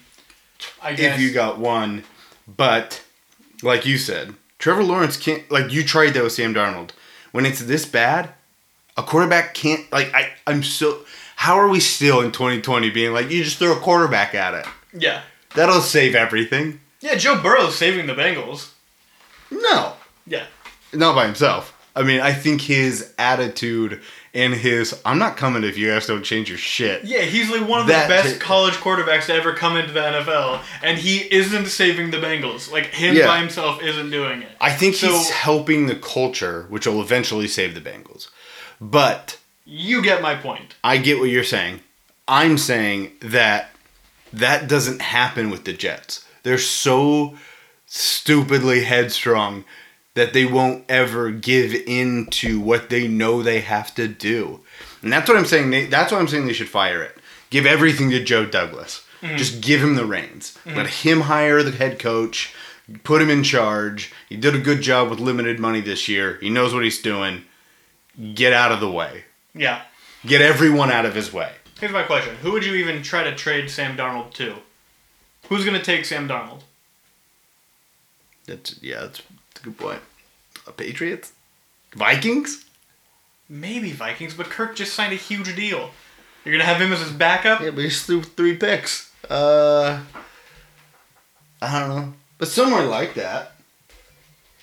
[0.81, 1.13] I guess.
[1.13, 2.03] if you got one.
[2.47, 3.03] But
[3.61, 6.89] like you said, Trevor Lawrence can't like you tried that with Sam Darnold.
[7.33, 8.31] When it's this bad,
[8.97, 11.01] a quarterback can't like I I'm so
[11.35, 14.65] how are we still in 2020 being like you just throw a quarterback at it?
[14.99, 15.21] yeah.
[15.53, 16.79] That'll save everything.
[16.99, 18.71] Yeah, Joe Burrow's saving the Bengals.
[19.51, 19.93] No.
[20.25, 20.47] Yeah.
[20.93, 21.75] Not by himself.
[21.95, 24.01] I mean, I think his attitude
[24.37, 27.03] and his I'm not coming if you guys don't change your shit.
[27.03, 29.99] Yeah, he's like one of the That- best college quarterbacks to ever come into the
[30.01, 32.71] NFL, and he isn't saving the Bengals.
[32.71, 33.27] Like him Yeah.
[33.27, 34.51] by himself isn't doing it.
[34.61, 38.27] I think So- he's helping the culture, which will eventually save the Bengals.
[38.79, 40.75] But You get my point.
[40.83, 41.81] I get what you're saying.
[42.27, 43.71] I'm saying that
[44.31, 46.23] that doesn't happen with the Jets.
[46.43, 47.35] They're so
[47.87, 49.63] stupidly headstrong
[50.17, 54.59] that they won't ever give in to what they know they have to do.
[55.03, 55.69] And that's what I'm saying.
[55.69, 57.15] They, that's why I'm saying they should fire it.
[57.51, 59.05] Give everything to Joe Douglas.
[59.21, 59.37] Mm-hmm.
[59.37, 60.57] Just give him the reins.
[60.65, 60.75] Mm-hmm.
[60.75, 62.51] Let him hire the head coach.
[63.03, 64.11] Put him in charge.
[64.27, 66.39] He did a good job with limited money this year.
[66.41, 67.43] He knows what he's doing.
[68.33, 69.25] Get out of the way.
[69.53, 69.83] Yeah.
[70.25, 71.51] Get everyone out of his way.
[71.79, 74.55] Here's my question: Who would you even try to trade Sam Darnold to?
[75.47, 76.61] Who's gonna take Sam Darnold?
[78.47, 79.21] That's yeah, that's,
[79.53, 79.99] that's a good point.
[80.67, 81.33] Uh, Patriots,
[81.93, 82.65] Vikings.
[83.49, 85.91] Maybe Vikings, but Kirk just signed a huge deal.
[86.43, 87.61] You're gonna have him as his backup?
[87.61, 89.11] Yeah, but he's threw three picks.
[89.29, 90.01] Uh,
[91.61, 93.53] I don't know, but somewhere like that.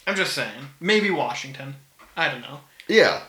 [0.06, 0.68] I'm just saying.
[0.80, 1.76] Maybe Washington.
[2.16, 2.60] I don't know.
[2.88, 3.22] Yeah,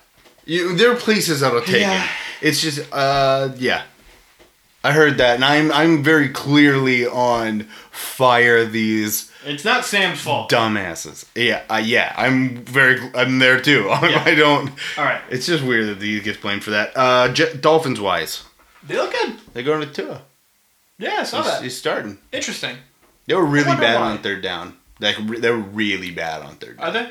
[0.45, 2.01] you there are places that'll take Yeah.
[2.01, 2.09] him.
[2.41, 3.83] It's just uh, yeah.
[4.85, 10.49] I heard that, and I'm I'm very clearly on fire these It's not Sam's fault.
[10.51, 11.25] dumbasses.
[11.35, 13.89] Yeah, uh, yeah, I'm very I'm there too.
[13.91, 14.69] I don't.
[14.97, 15.21] All right.
[15.29, 16.91] It's just weird that he gets blamed for that.
[16.95, 18.43] Uh, J- Dolphins wise,
[18.87, 19.35] They look good.
[19.53, 20.21] they're going to Tua.
[20.97, 21.63] Yeah, I saw He's, that.
[21.63, 22.17] he's starting.
[22.31, 22.77] Interesting.
[23.25, 24.11] They were really bad why.
[24.11, 24.77] on third down.
[24.99, 26.79] Like they were really bad on third.
[26.79, 27.09] Are they?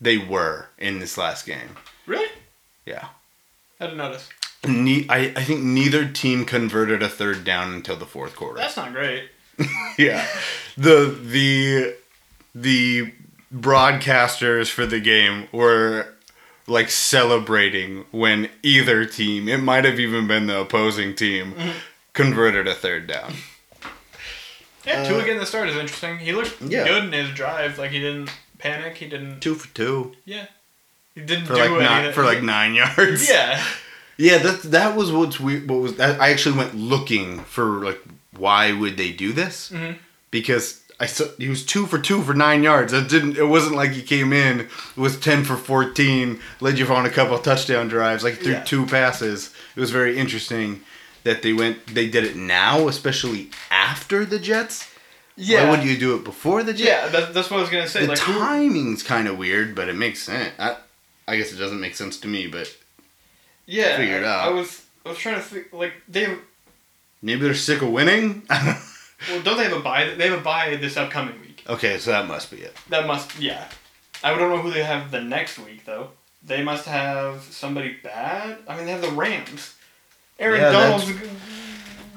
[0.00, 1.76] They were in this last game.
[2.06, 2.28] Really?
[2.86, 3.06] Yeah.
[3.82, 4.28] I didn't notice.
[4.66, 8.58] Ne- I, I think neither team converted a third down until the fourth quarter.
[8.60, 9.24] That's not great.
[9.98, 10.24] yeah.
[10.76, 11.96] The the
[12.54, 13.12] the
[13.52, 16.14] broadcasters for the game were
[16.68, 21.78] like celebrating when either team, it might have even been the opposing team, Mm-hmm.
[22.12, 23.34] converted a third down.
[24.86, 26.18] Yeah, Tua getting the start is interesting.
[26.18, 26.84] He looked yeah.
[26.84, 27.78] good in his drive.
[27.78, 28.96] Like he didn't panic.
[28.96, 29.40] He didn't.
[29.40, 30.12] Two for two.
[30.24, 30.46] Yeah.
[31.14, 31.84] He didn't For do like anything.
[31.86, 33.28] nine, for like nine yards.
[33.28, 33.62] Yeah.
[34.16, 35.68] Yeah, that that was what's weird.
[35.68, 38.00] What was I actually went looking for like
[38.36, 39.70] why would they do this?
[39.70, 39.96] Mhm.
[40.30, 42.92] Because I saw he was two for two for nine yards.
[42.92, 43.36] It didn't.
[43.36, 47.34] It wasn't like he came in was ten for fourteen, led you on a couple
[47.36, 48.64] of touchdown drives, like through Yeah.
[48.64, 49.50] two passes.
[49.74, 50.82] It was very interesting
[51.24, 51.86] that they went.
[51.94, 54.88] They did it now, especially after the Jets.
[55.36, 55.64] Yeah.
[55.64, 56.86] Why would you do it before the Jets?
[56.88, 58.02] Yeah, that, that's what I was gonna say.
[58.02, 60.52] The like, timing's kind of weird, but it makes sense.
[60.58, 60.76] I,
[61.28, 62.74] I guess it doesn't make sense to me, but
[63.66, 64.48] yeah, figure it I- out.
[64.48, 65.72] I was, I was trying to think.
[65.72, 66.36] Like they,
[67.22, 68.42] maybe they're sick of winning.
[68.50, 70.14] well, don't they have a bye?
[70.16, 71.64] They have a bye this upcoming week.
[71.68, 72.76] Okay, so that must be it.
[72.88, 73.68] That must, yeah.
[74.24, 76.10] I don't know who they have the next week though.
[76.44, 78.58] They must have somebody bad.
[78.66, 79.74] I mean, they have the Rams.
[80.40, 81.04] Aaron Yeah, Donald's.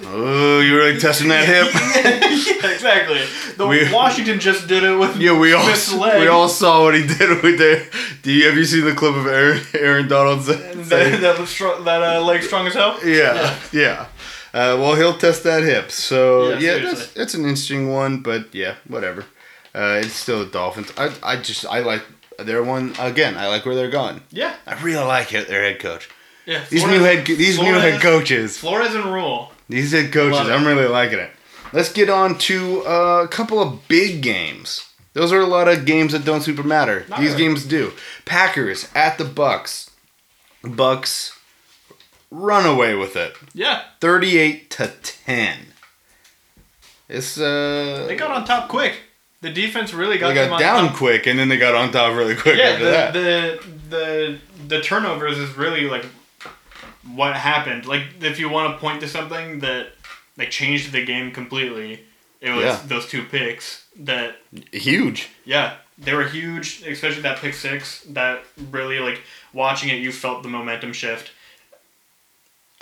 [0.03, 1.73] Oh, you're really testing that hip.
[2.63, 3.21] yeah, exactly.
[3.55, 5.65] The We- Washington just did it with yeah, we all
[5.97, 6.19] leg.
[6.21, 7.87] we all saw what he did with the.
[8.21, 10.47] Do you have you seen the clip of Aaron Aaron Donald's?
[10.47, 10.73] that
[11.21, 12.99] that, was that uh, leg strong as hell.
[13.05, 14.07] yeah, yeah.
[14.53, 15.91] Uh, well, he'll test that hip.
[15.91, 18.21] So Yeah, yeah, that's, that's an interesting one.
[18.21, 19.25] But yeah, whatever.
[19.73, 20.91] Uh, it's still the Dolphins.
[20.97, 22.03] I I just I like
[22.37, 23.37] their one again.
[23.37, 24.21] I like where they're going.
[24.29, 26.09] Yeah, I really like it, their head coach.
[26.45, 26.65] yeah.
[26.69, 28.57] These new head these new head coaches.
[28.57, 29.51] Flores and Rhule.
[29.69, 31.31] These head coaches, I'm really liking it.
[31.73, 34.87] Let's get on to uh, a couple of big games.
[35.13, 37.05] Those are a lot of games that don't super matter.
[37.09, 37.43] Not These really.
[37.45, 37.93] games do.
[38.25, 39.89] Packers at the Bucs.
[40.63, 41.31] Bucs
[42.31, 43.35] run away with it.
[43.53, 45.57] Yeah, 38 to 10.
[47.07, 48.95] It's uh they got on top quick.
[49.41, 50.97] The defense really got they got down top.
[50.97, 52.77] quick and then they got on top really quick Yeah,
[53.11, 53.59] the, the
[53.89, 56.05] the the turnovers is really like
[57.13, 57.85] what happened.
[57.85, 59.89] Like if you want to point to something that
[60.37, 62.03] like changed the game completely,
[62.41, 62.79] it was Yeah.
[62.87, 64.37] those two picks that
[64.71, 65.29] Huge.
[65.45, 69.21] yeah, they were huge, especially that pick six that really like
[69.53, 71.31] watching it you felt the momentum shift.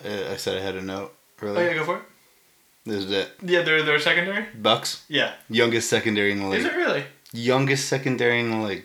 [0.04, 1.58] Uh, I said I had a note Really?
[1.58, 2.04] Oh yeah, go for it.
[2.86, 3.32] This is it.
[3.42, 4.46] Yeah, they're they're secondary?
[4.62, 5.34] Bucs, Yeah.
[5.50, 6.60] youngest secondary in the league.
[6.62, 7.06] Is it really?
[7.34, 8.84] youngest secondary in the league.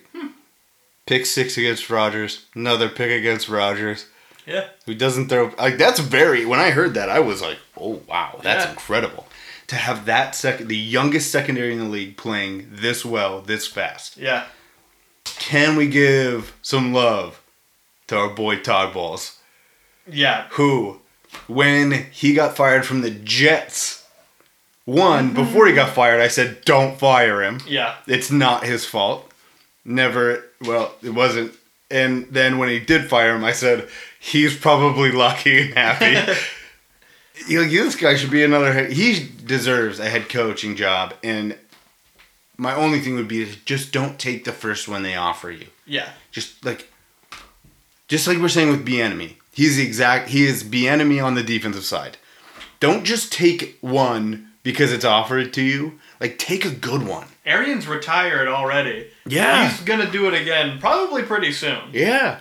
[1.06, 2.44] Pick six against Rodgers.
[2.54, 4.06] Another pick against Rodgers.
[4.48, 4.68] Yeah.
[4.86, 8.40] Who doesn't throw like that's very when I heard that I was like, oh wow,
[8.42, 8.70] that's Yeah.
[8.70, 9.26] incredible.
[9.68, 14.16] To have that second the youngest secondary in the league playing this well, this fast.
[14.16, 14.46] Yeah.
[15.24, 17.42] Can we give some love
[18.06, 19.36] to our boy Todd Bowles?
[20.10, 20.46] Yeah.
[20.52, 21.00] Who,
[21.46, 24.06] when he got fired from the Jets,
[24.84, 25.34] one, mm-hmm.
[25.44, 27.60] before he got fired, I said, Don't fire him.
[27.66, 27.96] Yeah.
[28.06, 29.30] It's not his fault.
[29.84, 31.52] Never, well, it wasn't.
[31.90, 33.88] And then when he did fire him, I said,
[34.18, 36.32] He's probably lucky and happy.
[37.48, 38.92] you know, this guy should be another head.
[38.92, 41.14] He deserves a head coaching job.
[41.22, 41.56] And
[42.56, 45.66] my only thing would be is just don't take the first one they offer you
[45.86, 46.08] Yeah.
[46.32, 46.90] just like
[48.08, 49.34] just like we're saying with Bieniemy.
[49.52, 52.16] He's the exact he is Bieniemy on the defensive side.
[52.80, 55.98] Don't just take one because it's offered to you.
[56.20, 57.26] Like take a good one.
[57.46, 59.10] Arians retired already.
[59.26, 59.68] Yeah.
[59.68, 61.80] He's gonna do it again, probably pretty soon.
[61.92, 62.40] Yeah.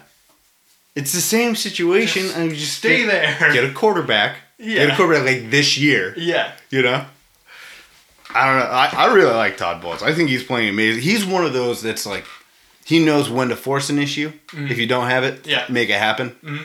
[0.97, 3.53] It's the same situation Just and you just Stay get, there.
[3.53, 4.37] Get a quarterback.
[4.57, 4.87] Yeah.
[4.87, 6.13] Get a quarterback like this year.
[6.17, 6.53] Yeah.
[6.71, 7.05] You know?
[8.33, 8.71] I don't know.
[8.71, 10.01] I, I really like Todd Bowles.
[10.03, 11.03] I think he's playing amazing.
[11.03, 12.25] He's one of those that's like
[12.83, 14.31] he knows when to force an issue.
[14.53, 15.65] If you don't have it, Yeah.
[15.69, 16.31] make it happen.
[16.43, 16.63] Mm-hmm.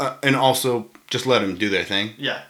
[0.00, 2.10] Uh, and also just let them do their thing.
[2.16, 2.42] Yeah.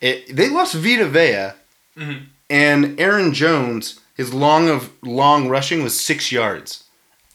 [0.00, 1.52] It, they lost Vita Vea,
[1.96, 2.24] mm-hmm.
[2.48, 4.00] and Aaron Jones.
[4.16, 6.84] His long of long rushing was six yards.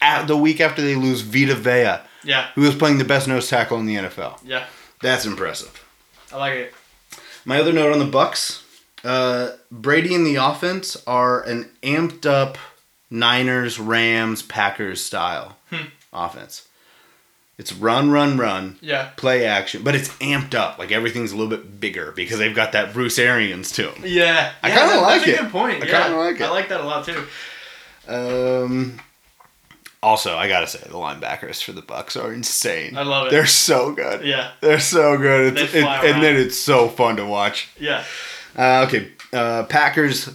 [0.01, 2.47] At the week after they lose Vita Vea, Yeah.
[2.55, 4.39] who was playing the best nose tackle in the NFL.
[4.45, 4.65] Yeah.
[5.01, 5.83] That's impressive.
[6.31, 6.73] I like it.
[7.45, 8.61] My other note on the Bucs:
[9.03, 12.57] uh, Brady and the offense are an amped up
[13.09, 15.87] Niners, Rams, Packers style Hmm.
[16.13, 16.67] offense.
[17.57, 19.09] It's run, run, run, Yeah.
[19.15, 20.79] play action, but it's amped up.
[20.79, 24.01] Like everything's a little bit bigger because they've got that Bruce Arians to them.
[24.05, 24.53] Yeah.
[24.63, 25.39] I Yeah, kinda that- like that's it.
[25.39, 25.83] a good point.
[25.83, 26.01] I yeah.
[26.03, 26.43] kinda like it.
[26.43, 27.27] I like that a lot too.
[28.07, 28.99] Um.
[30.03, 32.97] Also, I gotta say the linebackers for the Bucs are insane.
[32.97, 33.31] I love it.
[33.31, 34.25] They're so good.
[34.25, 34.51] Yeah.
[34.61, 35.57] They're so good.
[35.57, 35.85] It's, They it,
[36.15, 37.69] and then it's so fun to watch.
[37.79, 38.03] Yeah.
[38.57, 40.29] Uh, okay, uh, Packers.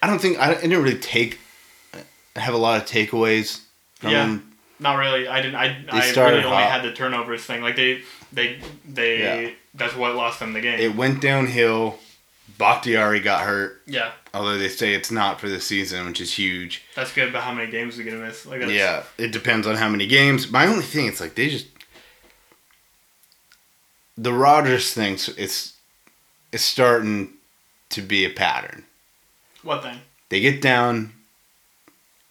[0.00, 1.38] I don't think I, I didn't really take
[2.36, 3.60] have a lot of takeaways.
[3.96, 4.26] From Yeah.
[4.26, 4.52] them.
[4.80, 5.28] Not really.
[5.28, 5.56] I didn't.
[5.56, 6.70] I, I really only hot.
[6.70, 7.60] had the turnovers thing.
[7.62, 9.44] Like they, they, they.
[9.44, 9.50] Yeah.
[9.74, 10.78] That's what lost them the game.
[10.78, 11.98] It went downhill.
[12.58, 14.12] Bakhtiari got hurt, yeah.
[14.34, 16.84] Although they say it's not for the season, which is huge.
[16.96, 17.32] That's good.
[17.32, 18.46] But how many games are they gonna miss?
[18.46, 20.50] Like Yeah, it depends on how many games.
[20.50, 21.66] My only thing, it's like they just
[24.16, 25.14] the Rodgers thing.
[25.36, 25.74] It's
[26.50, 27.34] it's starting
[27.90, 28.84] to be a pattern.
[29.62, 29.98] What thing?
[30.30, 31.12] They get down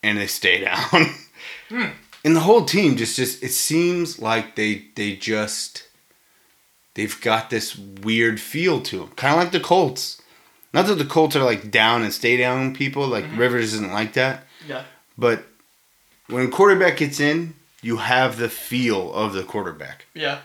[0.01, 1.05] and they stay down.
[1.69, 1.85] Hmm.
[2.23, 5.87] And the whole team just just it seems like they they just
[6.93, 9.09] they've got this weird feel to them.
[9.09, 10.20] Kind of like the Colts.
[10.73, 13.37] Not that the Colts are like down and stay down people, like Mm-hmm.
[13.39, 14.83] Rivers isn't like that, Yeah.
[15.17, 15.43] but
[16.27, 20.05] when a quarterback gets in, you have the feel of the quarterback.
[20.13, 20.39] Yeah.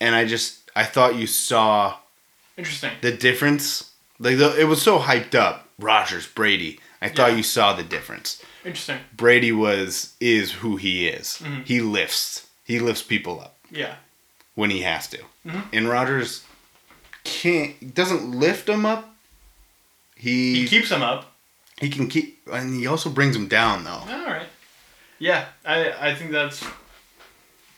[0.00, 1.96] And I just I thought you saw
[2.56, 2.92] Interesting.
[3.02, 3.92] the difference.
[4.18, 5.68] Like the, it was so hyped up.
[5.78, 6.80] Rodgers, Brady.
[7.02, 7.36] I thought Yeah.
[7.36, 8.42] you saw the difference.
[8.64, 8.98] Interesting.
[9.14, 11.38] Brady was is who he is.
[11.42, 11.66] Mhm.
[11.66, 12.46] He lifts.
[12.64, 13.96] He lifts people up Yeah.
[14.54, 15.18] when he has to.
[15.46, 15.64] Mhm.
[15.72, 16.42] And Rodgers
[17.24, 19.14] can't doesn't lift them up.
[20.16, 21.32] He He keeps them up.
[21.80, 23.90] he can keep and he also brings them down though.
[24.08, 24.46] All right.
[25.18, 25.44] Yeah.
[25.64, 26.64] I I think that's.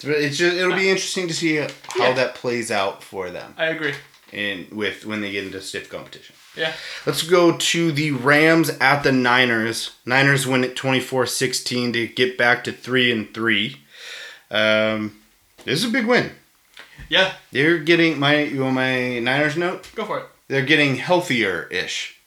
[0.03, 1.66] It's just it'll be interesting to see how
[1.99, 2.12] Yeah.
[2.12, 3.95] that plays out for them I agree.
[4.32, 6.36] and with when they get into stiff competition.
[6.57, 6.72] Yeah.
[7.07, 9.93] Let's go to the Rams at the Niners.
[10.05, 13.76] Niners win at 24-16 to get back to 3 and 3.
[14.51, 15.20] Um,
[15.64, 16.32] this is a big win.
[17.09, 17.32] Yeah.
[17.53, 19.89] They're getting my you want my Niners note?
[19.95, 20.26] Go for it.
[20.49, 22.17] They're getting healthier ish.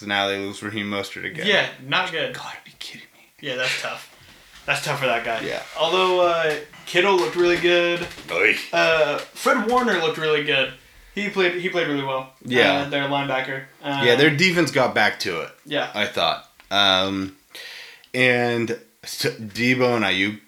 [0.00, 1.46] Cuz now they lose Raheem Mostert again.
[1.46, 1.68] Yeah.
[1.86, 2.34] Not good.
[2.34, 3.20] Gotta be kidding me.
[3.40, 3.56] Yeah.
[3.56, 4.16] That's tough.
[4.64, 5.40] That's tough for that guy.
[5.42, 5.62] Yeah.
[5.78, 8.06] Although uh, Kittle looked really good.
[8.30, 8.56] Oy.
[8.72, 10.72] Uh, Fred Warner looked really good.
[11.14, 11.54] He played.
[11.60, 12.32] He played really well.
[12.44, 12.82] Yeah.
[12.82, 13.64] Uh, their linebacker.
[13.82, 15.50] Uh, Yeah, their defense got back to it.
[15.66, 15.90] Yeah.
[15.94, 16.48] I thought.
[16.70, 17.36] Um,
[18.14, 20.40] and Deebo and Aiyuk,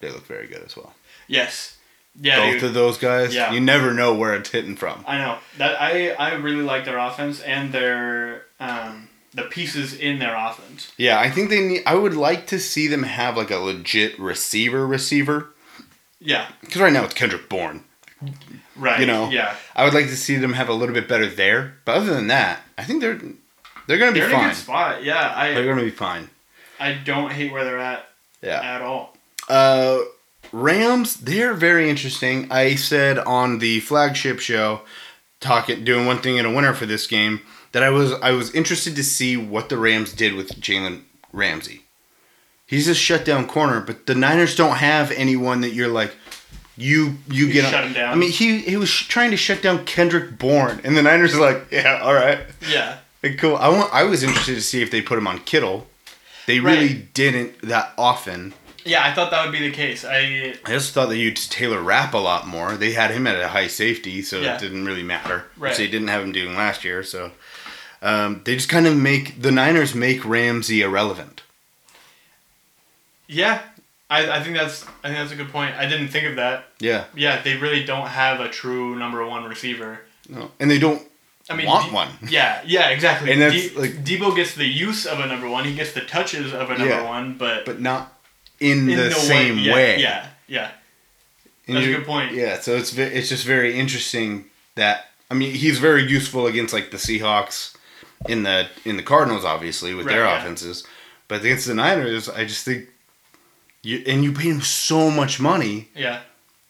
[0.00, 0.94] they look very good as well.
[1.28, 1.76] Yes.
[2.20, 2.38] Yeah.
[2.40, 2.64] Both dude.
[2.64, 3.52] of those guys, Yeah.
[3.52, 5.04] you never know where it's hitting from.
[5.06, 10.18] I know that I I really like their offense and their um the pieces in
[10.20, 10.92] their offense.
[10.96, 11.82] Yeah, I think they need.
[11.86, 15.48] I would like to see them have like a legit receiver receiver
[16.20, 16.46] Yeah.
[16.60, 17.82] because right now it's Kendrick Bourne.
[18.76, 19.00] Right.
[19.00, 19.54] You know, Yeah.
[19.74, 21.74] I would like to see them have a little bit better there.
[21.84, 23.20] But other than that, I think they're
[23.86, 24.48] they're gonna be They're in a fine.
[24.50, 25.02] good spot.
[25.04, 25.32] Yeah.
[25.36, 26.30] I, they're gonna be fine.
[26.80, 28.08] I don't hate where they're at
[28.42, 28.60] Yeah.
[28.62, 29.16] at all.
[29.48, 29.98] Uh,
[30.52, 32.46] Rams, they're very interesting.
[32.52, 34.82] I said on the flagship show,
[35.40, 37.40] talking doing one thing in a winner for this game,
[37.74, 41.02] that I was I was interested to see what the Rams did with Jalen
[41.32, 41.82] Ramsey.
[42.66, 46.16] He's a shutdown corner, but the Niners don't have anyone that you're like,
[46.76, 48.12] you you get shut him down.
[48.12, 51.34] I mean, he he was sh- trying to shut down Kendrick Bourne, and the Niners
[51.34, 52.98] are like, yeah, all right, Yeah.
[53.22, 53.56] Like, cool.
[53.56, 53.92] I want.
[53.92, 55.86] I was interested to see if they put him on Kittle.
[56.46, 57.14] They really Right.
[57.14, 58.52] didn't that often.
[58.86, 60.04] Yeah, I thought that would be the case.
[60.04, 62.76] I I just thought they used Taylor Rapp a lot more.
[62.76, 64.56] They had him at a high safety, so Yeah.
[64.56, 65.44] it didn't really matter.
[65.56, 65.70] Right.
[65.70, 67.02] Which they didn't have him doing last year.
[67.02, 67.30] So
[68.04, 71.42] um, they just kind of make the Niners make Ramsey irrelevant.
[73.26, 73.62] yeah,
[74.10, 75.74] I, I think that's I think that's a good point.
[75.76, 76.66] I didn't think of that.
[76.78, 77.04] Yeah.
[77.16, 80.00] Yeah, they really don't have a true number one receiver.
[80.28, 80.50] No.
[80.60, 81.02] And they don't
[81.48, 82.08] I mean, want De- one.
[82.28, 83.32] Yeah, yeah, exactly.
[83.32, 85.64] And that's, De- like- Deebo gets the use of a number one.
[85.64, 88.18] He gets the touches of a number Yeah, one, but, but not
[88.60, 90.00] in, in the, same yeah, way.
[90.00, 90.70] Yeah, yeah.
[91.66, 92.32] And That's a good point.
[92.32, 94.44] Yeah, so it's it's just very interesting
[94.74, 97.74] that I mean he's very useful against like the Seahawks
[98.28, 100.38] in the in the Cardinals obviously with their yeah.
[100.40, 100.84] offenses,
[101.28, 102.88] but against the Niners I just think
[103.82, 106.20] you and you pay him so much money Yeah.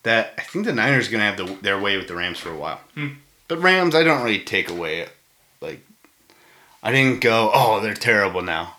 [0.03, 2.51] that I think the Niners are gonna have the, their way with the Rams for
[2.51, 2.81] a while.
[2.95, 3.09] Hmm.
[3.49, 5.07] But Rams I don't really take away
[5.61, 5.81] like
[6.83, 8.77] I didn't go oh they're terrible now.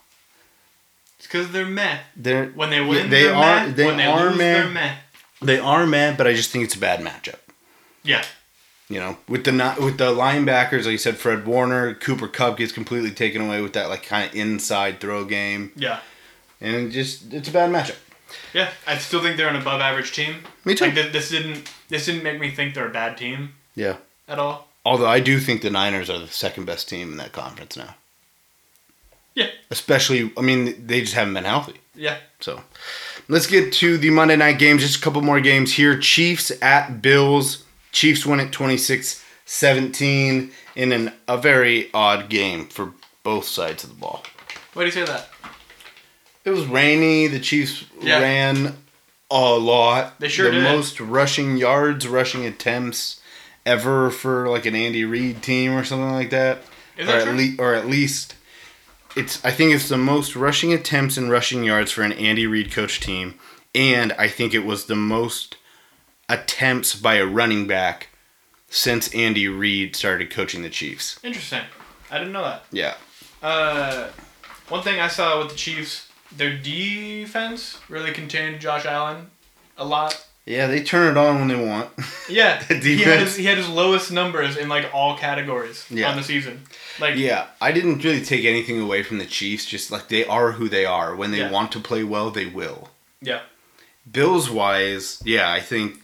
[1.18, 2.00] It's because they're meh.
[2.16, 3.72] They're When they win, they are meh.
[3.74, 4.54] they when they are lose, meh.
[4.54, 4.96] they're meh.
[5.42, 7.40] They are mad, but I just think it's a bad matchup.
[8.04, 8.24] Yeah.
[8.88, 12.58] You know, with the not with the linebackers, like you said, Fred Warner, Cooper Kupp
[12.58, 16.02] gets completely taken away with that like kind of inside throw game, Yeah.
[16.62, 17.96] and it just it's a bad matchup.
[18.54, 18.70] Yeah.
[18.86, 20.36] I still think they're an above average team.
[20.66, 20.86] Me too.
[20.86, 23.98] Like th- this didn't this didn't make me think they're a bad team Yeah.
[24.28, 24.68] at all.
[24.86, 27.96] Although I do think the Niners are the second best team in that conference now.
[29.34, 29.48] Yeah.
[29.72, 31.82] Especially, I mean, they just haven't been healthy.
[31.96, 32.18] Yeah.
[32.40, 32.62] So,
[33.28, 34.82] let's get to the Monday night games.
[34.84, 35.98] Just a couple more games here.
[35.98, 37.64] Chiefs at Bills.
[37.96, 42.92] Chiefs win it 26-17 in an, a very odd game for
[43.24, 44.22] both sides of the ball.
[44.74, 45.30] Why do you say that?
[46.44, 47.28] It was rainy.
[47.28, 48.20] The Chiefs Yeah.
[48.20, 48.76] ran
[49.32, 50.20] a lot.
[50.20, 50.64] They sure the did.
[50.64, 53.22] most rushing yards, rushing attempts
[53.66, 56.64] ever for like an Andy Reid team or something like that.
[56.98, 57.34] Is or that at true?
[57.34, 58.36] least, or at least,
[59.16, 59.44] it's.
[59.46, 63.00] I think it's the most rushing attempts and rushing yards for an Andy Reid coach
[63.00, 63.36] team,
[63.74, 65.56] and I think it was the most
[66.30, 68.10] attempts by a running back
[68.70, 71.20] since Andy Reid started coaching the Chiefs.
[71.24, 71.62] Interesting.
[72.12, 72.64] I didn't know that.
[72.72, 72.96] Yeah.
[73.42, 74.10] Uh,
[74.70, 79.30] one thing I saw with the Chiefs, their defense really contained Josh Allen
[79.78, 80.26] a lot.
[80.46, 81.90] Yeah, they turn it on when they want.
[82.30, 83.22] Yeah, The he had defense.
[83.30, 86.10] his, he had his lowest numbers in like all categories Yeah.
[86.12, 86.64] on the season.
[87.00, 89.66] Like Yeah, I didn't really take anything away from the Chiefs.
[89.66, 91.16] Just like they are who they are.
[91.16, 91.50] When they Yeah.
[91.52, 92.90] want to play well, they will.
[93.22, 93.42] yeah,
[94.12, 96.00] Bills wise, yeah, I think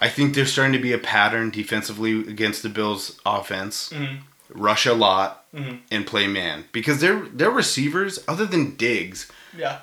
[0.00, 3.90] I think there's starting to be a pattern defensively against the Bills offense.
[3.94, 4.18] Mhm.
[4.50, 5.80] Rush a lot Mhm.
[5.90, 9.26] and play man because their their receivers, other than Diggs,
[9.56, 9.78] yeah,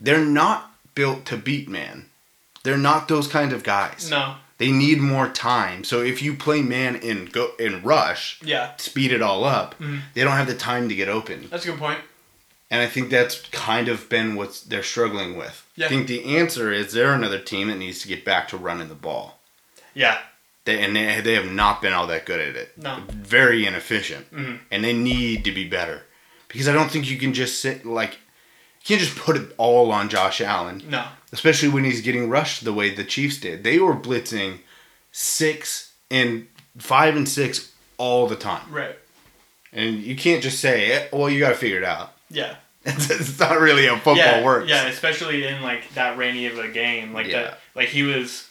[0.00, 2.06] they're not built to beat man.
[2.62, 4.08] They're not those kind of guys.
[4.10, 5.84] no, They need more time.
[5.84, 10.00] So if you play man and go and rush, yeah, speed it all up, Mhm.
[10.14, 11.46] they don't have the time to get open.
[11.50, 12.00] that's a good point.
[12.70, 15.66] And I think that's kind of been what they're struggling with.
[15.76, 15.86] Yeah.
[15.86, 18.88] I think the answer is they're another team that needs to get back to running
[18.88, 19.38] the ball.
[19.94, 20.18] Yeah,
[20.64, 22.76] They, and they, they have not been all that good at it.
[22.76, 23.02] No.
[23.10, 24.30] Very inefficient.
[24.34, 24.58] Mhm.
[24.70, 26.02] And they need to be better.
[26.48, 29.90] Because I don't think you can just sit, like, you can't just put it all
[29.90, 30.82] on Josh Allen.
[30.88, 33.64] no, Especially when he's getting rushed the way the Chiefs did.
[33.64, 34.58] They were blitzing
[35.12, 36.46] six and
[36.78, 38.70] five and six all the time.
[38.72, 38.96] right,
[39.72, 42.12] And you can't just say, eh, well, you got to figure it out.
[42.30, 42.56] Yeah.
[42.84, 44.70] It's, not really how football yeah, works.
[44.70, 47.42] Yeah, especially in like that rainy of a game, like Yeah.
[47.42, 47.60] that.
[47.74, 48.48] Like he was,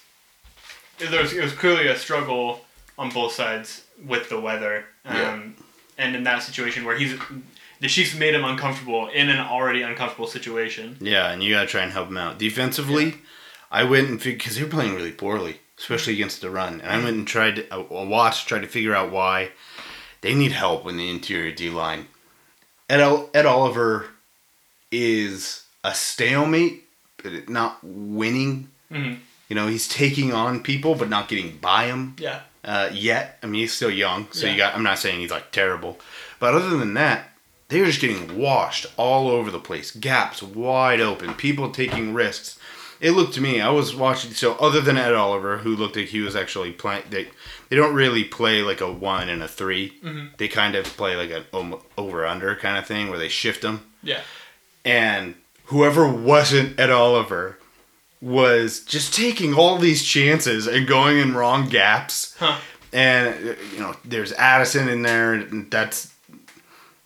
[1.00, 2.62] there was it was clearly a struggle
[3.00, 5.50] on both sides with the weather, um, Yeah.
[5.98, 7.16] and in that situation where he's
[7.80, 10.98] the Chiefs made him uncomfortable in an already uncomfortable situation.
[11.00, 12.38] Yeah, and you got to try and help him out.
[12.38, 13.16] Defensively,
[13.72, 16.82] I went and because they were playing really poorly, especially against the run.
[16.82, 19.52] And I went and tried to uh, watch, tried to figure out why
[20.22, 22.08] they need help in the interior D line.
[22.90, 23.02] Ed,
[23.34, 24.06] Ed Oliver
[24.92, 26.84] is a stalemate,
[27.22, 28.70] but not winning.
[28.92, 29.20] Mhm.
[29.50, 33.40] You know, he's taking on people, but not getting by them Yeah, uh, yet.
[33.42, 34.52] I mean, he's still young, so Yeah.
[34.52, 34.76] you got.
[34.76, 36.00] I'm not saying he's like terrible,
[36.40, 37.34] but other than that,
[37.70, 39.92] they're just getting washed all over the place.
[39.92, 41.34] Gaps wide open.
[41.34, 42.58] People taking risks.
[43.00, 43.62] It looked to me.
[43.62, 44.32] I was watching.
[44.32, 47.28] So other than Ed Oliver, who looked like he was actually playing, they
[47.70, 51.32] they don't really play like a one and a 3 They kind of play like
[51.32, 54.22] an over under kind of thing where they shift them yeah,
[54.86, 55.36] and
[55.66, 57.58] whoever wasn't Ed Oliver
[58.22, 62.36] was just taking all these chances and going in wrong gaps.
[62.40, 62.58] Huh.
[62.94, 66.14] And uh, you know, there's Addison in there, and that's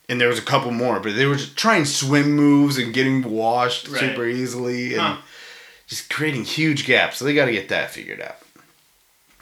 [0.07, 3.23] and there was a couple more, but they were just trying swim moves and getting
[3.23, 3.99] washed Right.
[3.99, 5.17] super easily and Huh.
[5.91, 7.17] Just creating huge gaps.
[7.17, 8.37] So they got to get that figured out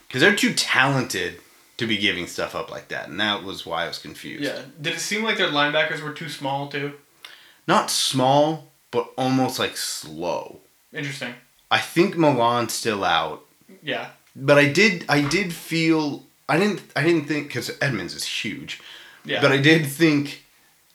[0.07, 1.39] because they're too talented
[1.77, 4.43] to be giving stuff up like that, and that was why I was confused.
[4.45, 4.63] Yeah.
[4.81, 6.93] Did it seem like their linebackers were too small too?
[7.67, 10.59] not small, but almost like slow.
[10.91, 11.35] Interesting.
[11.69, 13.45] I think Milan's still out,
[13.83, 14.07] Yeah.
[14.35, 18.81] but I did I did feel I didn't I didn't think because Edmunds is huge,
[19.23, 19.39] Yeah.
[19.39, 20.45] but I did think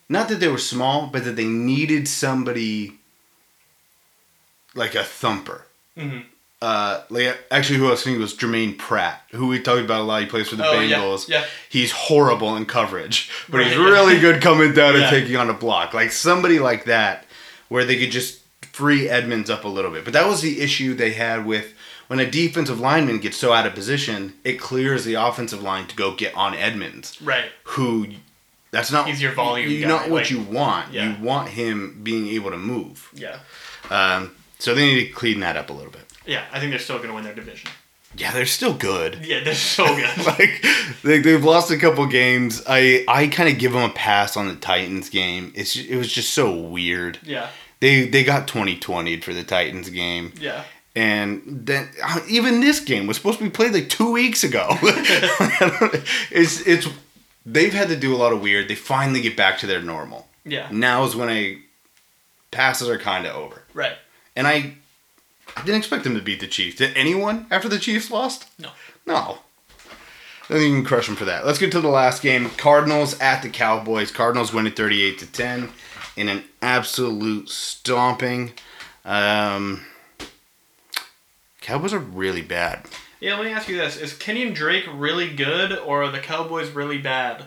[0.09, 2.98] not that they were small, but that they needed somebody
[4.75, 5.66] like a thumper.
[5.97, 6.20] hmm
[6.62, 10.05] Uh, like actually, who I was thinking was Germaine Pratt, who we talked about a
[10.05, 10.22] lot.
[10.22, 11.29] He plays for the Oh, Bengals.
[11.29, 11.45] yeah.
[11.68, 13.93] He's horrible in coverage, but he's Right, yeah.
[13.93, 15.93] really good coming down and taking on a block.
[15.93, 17.27] Like somebody like that,
[17.68, 18.41] where they could just
[18.72, 20.05] free Edmunds up a little bit.
[20.05, 21.75] But that was the issue they had with
[22.09, 25.95] when a defensive lineman gets so out of position, it clears the offensive line to
[25.97, 27.51] go get on Edmunds, Right.
[27.64, 28.07] who
[28.70, 30.93] that's not He's your volume You guy, not what like- you want.
[30.95, 31.11] Yeah.
[31.11, 33.09] You want him being able to move.
[33.12, 33.39] Yeah.
[33.91, 34.33] Um,
[34.64, 36.02] so they need to clean that up a little bit.
[36.26, 36.44] Yeah.
[36.52, 37.70] I think they're still going to win their division.
[38.16, 39.24] Yeah, they're still good.
[39.26, 40.26] Yeah, they're so good.
[40.26, 40.64] like
[41.02, 42.62] they, they've lost a couple games.
[42.66, 45.52] I I kind of give them a pass on the Titans game.
[45.56, 47.18] It's it was just so weird.
[47.24, 47.48] yeah.
[47.80, 50.62] They they got 2020 for the Titans game, Yeah.
[50.94, 54.68] and then uh, even this game was supposed to be played like two weeks ago.
[56.30, 56.86] it's it's
[57.44, 58.68] they've had to do a lot of weird.
[58.68, 60.28] They finally get back to their normal.
[60.44, 60.68] Yeah.
[60.70, 61.58] Now is when I
[62.50, 63.96] passes are kind of over, Right.
[64.37, 64.76] And I
[65.57, 66.76] I didn't expect them to beat the Chiefs.
[66.76, 68.47] Did anyone after the Chiefs lost?
[68.59, 68.70] No.
[69.07, 69.39] No.
[70.45, 71.47] I think you can crush them for that.
[71.47, 72.51] Let's get to the last game.
[72.51, 74.11] Cardinals at the Cowboys.
[74.11, 75.70] Cardinals win it 38 to 10
[76.16, 78.53] in an absolute stomping.
[79.05, 79.85] Um,
[81.61, 82.87] Cowboys are really bad.
[83.20, 86.70] Yeah, let me ask you this: Is Kenyan Drake really good, or are the Cowboys
[86.70, 87.47] really bad?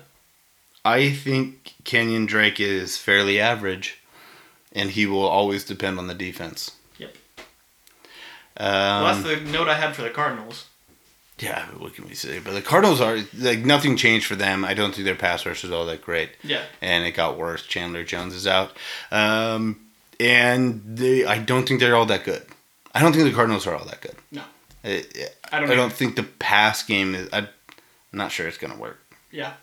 [0.83, 3.99] I think Kenyan Drake is fairly average,
[4.71, 6.76] and he will always depend on the defense.
[8.59, 10.65] Um, Well, that's the note I had for the Cardinals.
[11.39, 12.39] yeah, what can we say?
[12.39, 14.65] But the Cardinals are like nothing changed for them.
[14.65, 16.31] I don't think their pass rush is all that great.
[16.43, 16.63] Yeah.
[16.81, 17.63] and it got worse.
[17.65, 18.75] Chandler Jones is out,
[19.11, 19.79] um,
[20.19, 22.43] and they, I don't think they're all that good.
[22.95, 24.15] I don't think the Cardinals are all that good.
[24.31, 24.41] No.
[24.83, 25.03] I,
[25.51, 27.29] I don't I don't, think the pass game is.
[27.31, 27.47] I, I'm
[28.13, 28.99] not sure it's gonna work.
[29.31, 29.53] Yeah.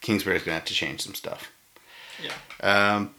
[0.00, 1.52] Kingsbury's gonna have to change some stuff.
[2.22, 2.32] Yeah.
[2.96, 3.14] Um,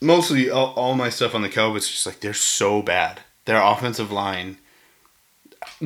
[0.00, 3.20] mostly all, all my stuff on the Cowboys is just like they're so bad.
[3.46, 4.58] Their offensive line.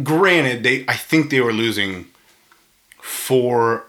[0.03, 2.07] Granted, they I think they were losing
[3.01, 3.85] four.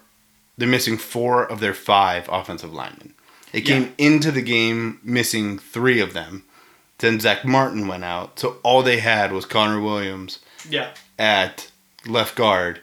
[0.58, 3.14] They're missing four of their five offensive linemen.
[3.52, 4.06] They came Yeah.
[4.06, 6.44] into the game missing three of them.
[7.00, 10.40] Then Zack Martin went out, so all they had was Connor Williams
[10.70, 10.90] Yeah.
[11.18, 11.72] at
[12.06, 12.82] left guard.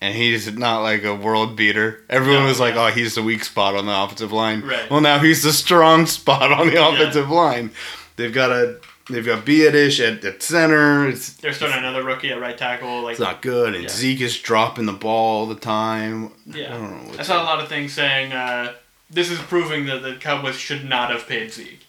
[0.00, 2.02] And he's not like a world beater.
[2.10, 2.86] Everyone No, was like, yeah.
[2.86, 4.90] "Oh, he's the weak spot on the offensive line." Right.
[4.90, 7.70] Well, now he's the strong spot on the offensive line.
[8.16, 8.76] They've got a
[9.10, 11.08] they've got Biadasz at, at center.
[11.08, 13.02] It's, They're starting another rookie at right tackle.
[13.02, 13.88] Like it's not good, and Yeah.
[13.90, 16.32] Zeke is dropping the ball all the time.
[16.52, 16.68] I Yeah.
[16.70, 17.18] don't know.
[17.18, 18.74] I saw a lot of things saying uh,
[19.10, 21.80] this is proving that the Cowboys should not have paid Zeke.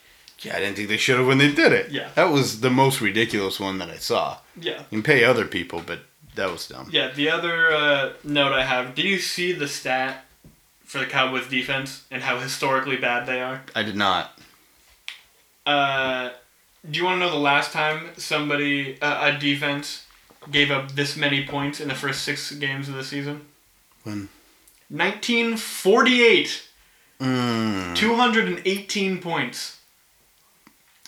[0.42, 1.92] yeah, I didn't think they should have when they did it.
[1.92, 2.10] Yeah.
[2.16, 4.38] that was the most ridiculous one that I saw.
[4.60, 4.80] Yeah.
[4.92, 6.00] You can pay other people, but
[6.36, 6.90] that was dumb.
[6.92, 7.12] Yeah.
[7.14, 10.26] The other uh, note I have: Did you see the stat
[10.84, 13.64] for the Cowboys defense and how historically bad they are?
[13.74, 14.38] I did not.
[15.66, 16.30] Uh,
[16.90, 20.06] do you want to know the last time somebody uh, a defense
[20.52, 23.46] gave up this many points in the first six games of the season?
[24.04, 24.30] When?
[24.90, 26.64] 1948.
[27.20, 27.96] Mm.
[27.96, 29.80] 218 points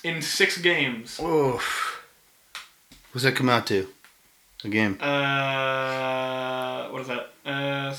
[0.03, 1.19] in six games.
[1.19, 2.01] Oof.
[3.11, 3.87] What's that come out to?
[4.63, 4.97] A game.
[4.99, 7.31] Uh, what is that?
[7.45, 7.93] Uh,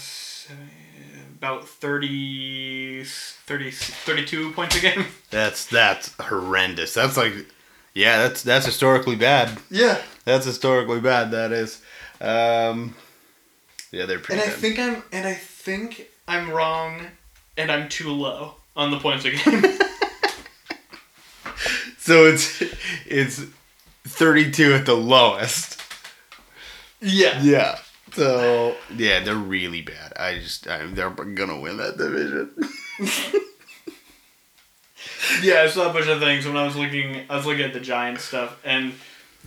[1.38, 5.06] about 30, 30, 32 points a game.
[5.30, 6.94] That's that's horrendous.
[6.94, 7.32] That's like,
[7.98, 9.58] yeah, that's that's historically bad.
[9.70, 10.00] Yeah.
[10.24, 11.32] That's historically bad.
[11.32, 11.82] That is.
[12.20, 12.94] Um,
[13.90, 14.40] yeah, they're pretty.
[14.40, 17.00] And I think I'm and I think I'm wrong
[17.56, 19.40] and I'm too low on the points again.
[21.98, 22.26] so.
[22.26, 22.62] It's
[23.04, 23.42] it's
[24.04, 25.82] thirty two at the lowest.
[27.00, 27.42] yeah.
[27.42, 27.78] Yeah.
[28.12, 30.12] So yeah, they're really bad.
[30.16, 32.54] I just I, they're gonna win that division.
[35.42, 37.24] Yeah, I saw a bunch of things when I was looking.
[37.28, 38.94] I was looking at the Giants stuff, and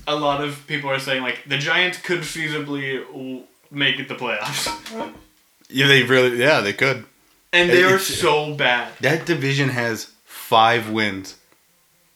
[0.07, 4.15] a lot of people are saying like the Giants could feasibly w- make it the
[4.15, 4.67] playoffs,
[5.69, 6.37] yeah, they really.
[6.37, 7.05] Yeah, they could.
[7.53, 8.91] and they are so bad.
[9.01, 11.37] That division has five wins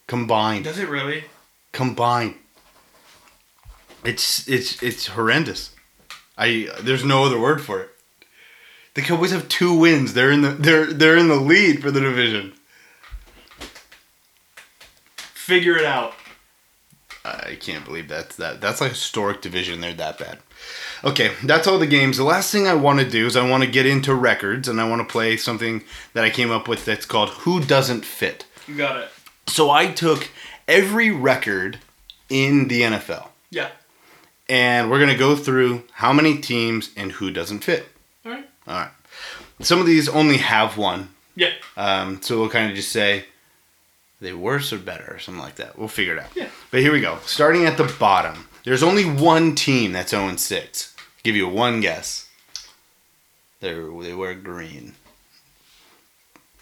[0.07, 0.65] combined.
[0.65, 1.23] Does it really?
[1.71, 2.35] combined.
[4.03, 5.71] It's it's it's horrendous.
[6.37, 7.89] I there's no other word for it.
[8.93, 10.13] The Cowboys have two wins.
[10.13, 12.53] They're in the they're they're in the lead for the division.
[15.45, 16.13] Figure it out.
[17.23, 18.61] I can't believe that's that.
[18.61, 19.81] That's a historic division.
[19.81, 20.39] They're that bad.
[21.03, 22.17] Okay, that's all the games.
[22.17, 24.79] The last thing I want to do is I want to get into records and
[24.81, 25.83] I want to play something
[26.13, 28.45] that I came up with that's called Who Doesn't Fit.
[28.67, 29.09] You got it.
[29.47, 30.29] So I took
[30.67, 31.77] every record
[32.29, 33.69] in the NFL Yeah.
[34.49, 37.87] and we're going to go through how many teams and who doesn't fit.
[38.25, 38.49] All right.
[38.67, 38.91] All right.
[39.61, 41.09] Some of these only have one.
[41.35, 41.51] Yeah.
[41.77, 43.25] Um, so we'll kind of just say,
[44.25, 45.77] they worse or better or something like that.
[45.77, 46.35] We'll figure it out.
[46.35, 46.49] Yeah.
[46.71, 47.19] But here we go.
[47.25, 50.95] Starting at the bottom, there's only one team that's 0 6.
[51.23, 52.27] Give you one guess.
[53.59, 54.93] They're, they wear green.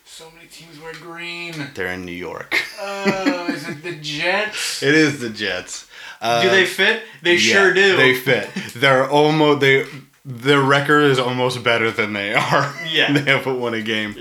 [0.05, 1.69] So many teams wear green.
[1.73, 2.61] They're in New York.
[2.79, 4.83] Oh, is it the Jets?
[4.83, 5.87] it is the Jets.
[6.21, 7.03] Uh, do they fit?
[7.21, 7.97] They yeah, sure do.
[7.97, 8.49] They fit.
[8.75, 9.85] They're almost they.
[10.25, 12.73] Their record is almost better than they are.
[12.87, 13.11] Yeah.
[13.17, 14.15] they haven't won a game.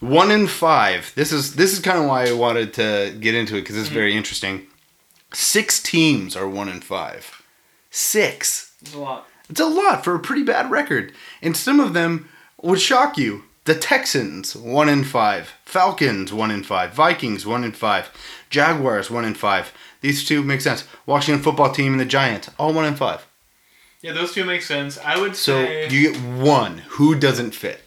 [0.00, 1.12] One in five.
[1.16, 3.86] This is this is kind of why I wanted to get into it because it's
[3.86, 3.94] mm-hmm.
[3.94, 4.66] very interesting.
[5.32, 7.42] Six teams are one in five.
[7.90, 8.72] Six.
[8.80, 9.26] It's a lot.
[9.50, 12.28] It's a lot for a pretty bad record, and some of them
[12.62, 13.44] would shock you.
[13.64, 18.10] The Texans one in five, Falcons one in five, Vikings one in five,
[18.48, 19.72] Jaguars one in five.
[20.00, 20.84] These two make sense.
[21.04, 23.26] Washington football team and the Giants all one in five.
[24.00, 24.96] Yeah, those two make sense.
[24.98, 26.78] I would So say you get one.
[26.78, 27.82] Who doesn't fit?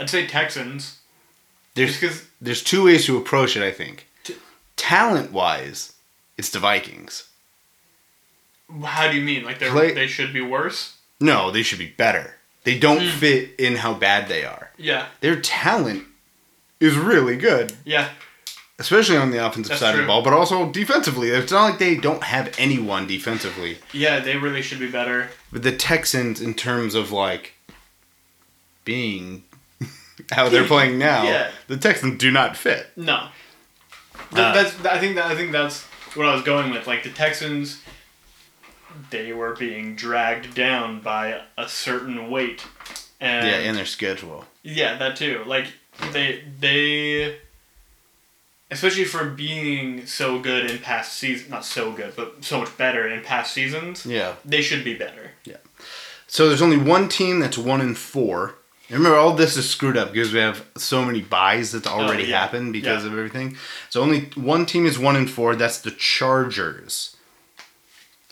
[0.00, 0.98] I'd say Texans.
[1.74, 2.00] There's
[2.40, 3.62] there's two ways to approach it.
[3.62, 4.06] I think.
[4.24, 4.34] T-
[4.76, 5.92] Talent wise,
[6.36, 7.28] it's the Vikings.
[8.84, 9.44] how do you mean?
[9.44, 10.96] Like they Play- they should be worse?
[11.20, 12.36] No, they should be better.
[12.64, 13.18] They don't Hmm.
[13.18, 14.70] fit in how bad they are.
[14.76, 15.06] Yeah.
[15.20, 16.04] Their talent
[16.78, 18.10] is really good, Yeah.
[18.78, 21.30] especially on the offensive That's side of the ball, but also defensively.
[21.30, 23.78] It's not like they don't have anyone defensively.
[23.92, 25.30] Yeah, they really should be better.
[25.52, 27.54] But the Texans, in terms of like
[28.84, 29.44] being
[30.30, 31.50] how they're playing now, Yeah.
[31.66, 32.90] the Texans do not fit.
[32.96, 33.28] No.
[34.32, 35.82] Uh, that's I think that I think that's
[36.14, 36.86] what I was going with.
[36.86, 37.82] Like the Texans
[39.10, 42.64] they were being dragged down by a certain weight.
[43.20, 44.44] And yeah, in their schedule.
[44.62, 45.42] Yeah, that too.
[45.46, 45.66] Like
[46.12, 47.38] they they
[48.70, 53.08] especially for being so good in past seasons, not so good, but so much better
[53.08, 54.06] in past seasons.
[54.06, 54.36] Yeah.
[54.44, 55.32] They should be better.
[55.44, 55.56] Yeah.
[56.28, 58.54] So there's only one team that's one in four.
[58.90, 61.90] And Remember, all this is screwed up because we have so many byes that's oh,
[62.00, 62.40] already Oh, yeah.
[62.40, 63.10] happened because Yeah.
[63.12, 63.56] of everything.
[63.88, 65.54] So only one team is one in four.
[65.54, 67.16] That's the Chargers.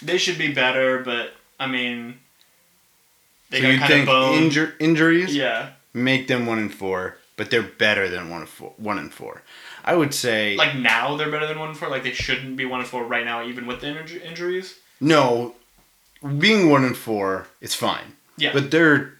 [0.03, 2.19] They should be better, but I mean
[3.51, 4.51] they so got you kind of think bone.
[4.51, 5.71] injur- injuries yeah.
[5.95, 8.75] make them one in four, but they're better than one in four.
[8.77, 9.43] One in four.
[9.85, 11.89] I would say Like now they're better than one and four.
[11.89, 14.75] Like they shouldn't be one and four right now, even with the inju- injuries.
[15.01, 15.55] no.
[16.39, 18.15] Being one in four it's fine.
[18.37, 18.53] Yeah.
[18.53, 19.15] But they're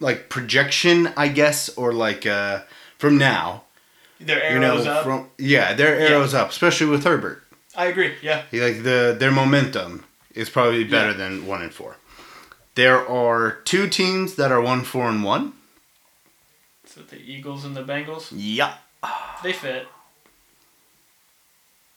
[0.00, 2.62] like projection, I guess, or like uh,
[2.98, 3.64] from now.
[4.20, 5.04] Their You know, arrows up.
[5.04, 7.44] from yeah, their arrows up, especially with Herbert.
[7.76, 8.14] I agree.
[8.22, 8.42] Yeah.
[8.50, 11.16] He- Like the their momentum is probably better Yeah.
[11.28, 11.96] than one and four.
[12.74, 15.52] There are two teams that are one four and one.
[16.86, 18.74] So the Eagles and the Bengals, Yeah.
[19.42, 19.86] they fit.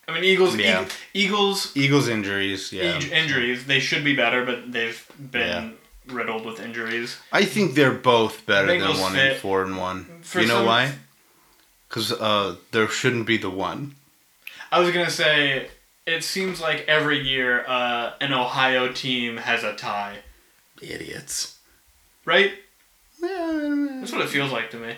[0.08, 0.56] I mean, Eagles.
[0.58, 0.84] Yeah.
[0.84, 1.72] Eag- Eagles.
[1.76, 2.72] Eagles injuries.
[2.74, 3.00] Yeah.
[3.00, 3.66] Injuries.
[3.66, 5.78] They should be better, but they've been
[6.08, 7.18] riddled with injuries.
[7.32, 10.06] I think they're both better than Bengals one and four and one.
[10.22, 10.94] For you know some- why?
[11.88, 13.96] Because uh, there shouldn't be the one.
[14.72, 15.68] I was gonna say
[16.06, 20.20] it seems like every year uh, an Ohio team has a tie,
[20.82, 21.58] Idiots.
[22.26, 22.54] right?
[23.22, 23.98] Yeah.
[24.00, 24.96] That's what it feels like to me.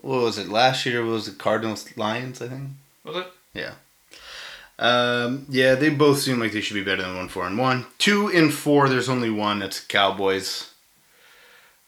[0.00, 0.48] What was it?
[0.48, 2.70] Last year was the Cardinals Lions, I think.
[3.04, 3.26] Was it?
[3.52, 3.72] Yeah.
[4.78, 7.86] Um, yeah, they both seem like they should be better than one, four, and one.
[7.98, 9.58] Two and four, there's only one.
[9.58, 10.70] That's Cowboys.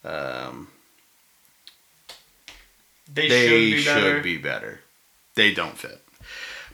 [0.04, 0.68] Um,
[3.12, 4.20] They, they should be should better.
[4.20, 4.80] be better.
[5.34, 6.00] They don't fit.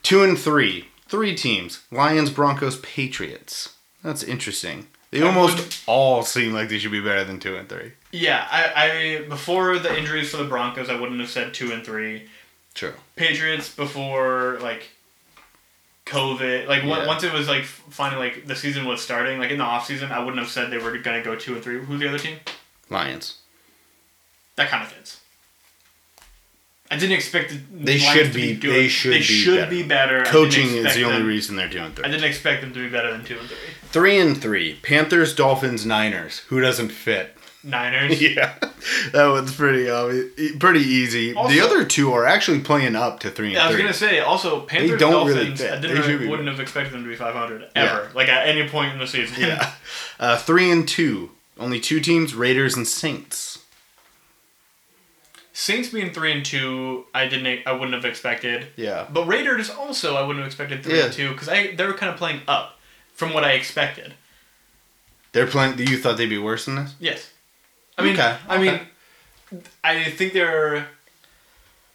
[0.02, 3.74] Two and three, three teams: Lions, Broncos, Patriots.
[4.02, 4.86] That's interesting.
[5.10, 7.92] They I almost would- all seem like they should be better than two and three.
[8.12, 11.84] Yeah, I, I before the injuries for the Broncos, I wouldn't have said two and
[11.84, 12.28] three.
[12.74, 12.94] True.
[13.16, 14.90] Patriots before like
[16.06, 17.04] COVID, like Yeah.
[17.06, 20.10] once it was like finally like the season was starting, like in the off season,
[20.12, 21.78] I wouldn't have said they were gonna go two and three.
[21.78, 22.38] Who's the other team?
[22.88, 23.38] Lions.
[24.54, 25.20] That kind of fits.
[26.88, 29.56] I didn't expect the They Lions should to be- doing- they should they be should
[29.58, 29.70] better.
[29.70, 30.24] be better.
[30.24, 32.04] Coaching is the only them- reason they're two and three.
[32.04, 33.58] I didn't expect them to be better than two and three.
[33.90, 34.74] Three and three.
[34.82, 36.42] Panthers, Dolphins, Niners.
[36.48, 37.36] Who doesn't fit?
[37.66, 38.20] Niners.
[38.36, 38.54] Yeah,
[39.12, 41.32] that one's pretty obvious, pretty easy.
[41.32, 44.20] the other two are actually playing up to three and Yeah, I was gonna say
[44.20, 45.60] also Panthers don't really Dolphins.
[45.60, 45.72] fit.
[45.72, 48.08] I didn't wouldn't have expected them to be 500 ever, Yeah.
[48.14, 49.36] like at any point in the season.
[49.40, 49.72] yeah,
[50.20, 51.30] uh, three and two.
[51.58, 53.60] Only two teams: Raiders and Saints.
[55.52, 58.66] Saints being three and two, I didn't, I wouldn't have expected.
[58.76, 59.06] Yeah.
[59.10, 61.04] But Raiders also, I wouldn't have expected three Yeah.
[61.06, 62.78] and two because I they were kind of playing up
[63.14, 64.14] from what I expected.
[65.32, 65.78] They're playing.
[65.78, 66.94] You thought they'd be worse than this?
[67.00, 67.30] Yes.
[67.98, 68.62] I mean, Okay, I okay.
[69.52, 70.88] mean, I think they're.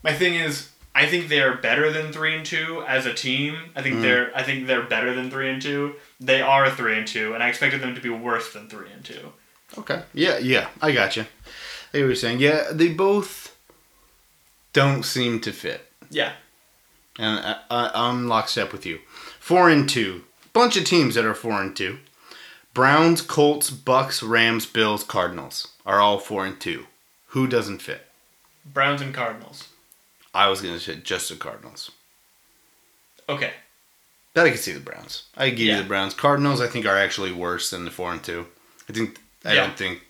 [0.04, 3.56] My thing is, I think they're better than three and two as a team.
[3.76, 3.84] I Mm.
[3.84, 4.32] think they're.
[4.36, 5.95] I think they're better than three and two.
[6.20, 9.04] They are three and two, and I expected them to be worse than three and
[9.06, 9.34] two.
[9.78, 10.02] Okay.
[10.14, 11.24] Yeah, yeah, I got you.
[11.24, 12.39] I get what you're saying.
[12.39, 13.56] Yeah, they both
[14.74, 16.34] don't seem to fit, Yeah.
[17.20, 18.99] and I, I, I'm lockstep with you.
[19.39, 20.24] Four and two,
[20.54, 21.99] bunch of teams that are four and two.
[22.74, 26.88] Browns, Colts, Bucs, Rams, Bills, Cardinals are all four and two.
[27.28, 28.06] Who doesn't fit?
[28.66, 29.70] Browns and Cardinals.
[30.34, 31.92] I was gonna say just the Cardinals.
[33.30, 33.52] Okay.
[34.34, 35.24] But I can see the Browns.
[35.36, 35.78] I give Yeah.
[35.78, 36.14] you the Browns.
[36.14, 38.48] Cardinals, I think, are actually worse than the four and two.
[38.90, 39.18] I think.
[39.44, 39.62] I Yeah.
[39.68, 40.02] don't think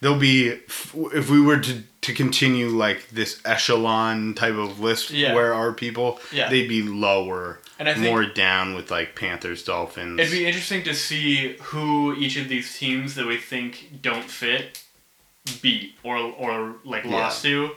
[0.00, 0.48] they'll be.
[0.48, 0.94] If
[1.30, 5.34] we were to to continue like this echelon type of list, Yeah.
[5.34, 6.18] where are people?
[6.32, 6.48] Yeah.
[6.48, 10.18] They'd be lower, And I think- more down with like Panthers, Dolphins.
[10.18, 14.80] It'd be interesting to see who each of these teams that we think don't fit
[15.56, 17.10] beat or or like Yeah.
[17.12, 17.70] lost to.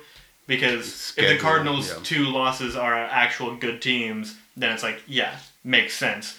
[0.47, 1.99] Because if the Cardinals' yeah.
[2.03, 6.37] two losses are actual good teams, then it's like, yeah, makes sense.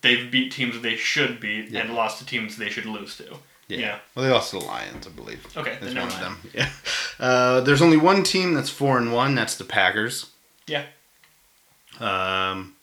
[0.00, 1.82] They've beat teams they should beat Yeah.
[1.82, 3.36] and lost to teams they should lose to.
[3.68, 3.78] Yeah.
[3.78, 3.98] yeah.
[4.14, 5.46] Well, they lost to the Lions, I believe.
[5.56, 6.38] Okay, That's one of them.
[6.54, 6.68] Yeah.
[7.20, 9.34] Uh, there's only one team that's four and one.
[9.36, 10.30] That's the Packers.
[10.66, 10.84] Yeah.
[12.00, 12.74] Um.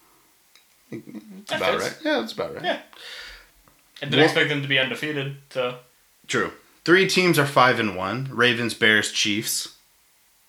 [0.91, 1.83] That's about fits.
[1.83, 1.97] right.
[2.05, 2.63] Yeah, that's about right.
[2.63, 2.79] Yeah.
[4.01, 5.79] I didn't Well- expect them to be undefeated, so
[6.27, 6.51] True.
[6.89, 9.75] Three teams are five and one: Ravens, Bears, Chiefs.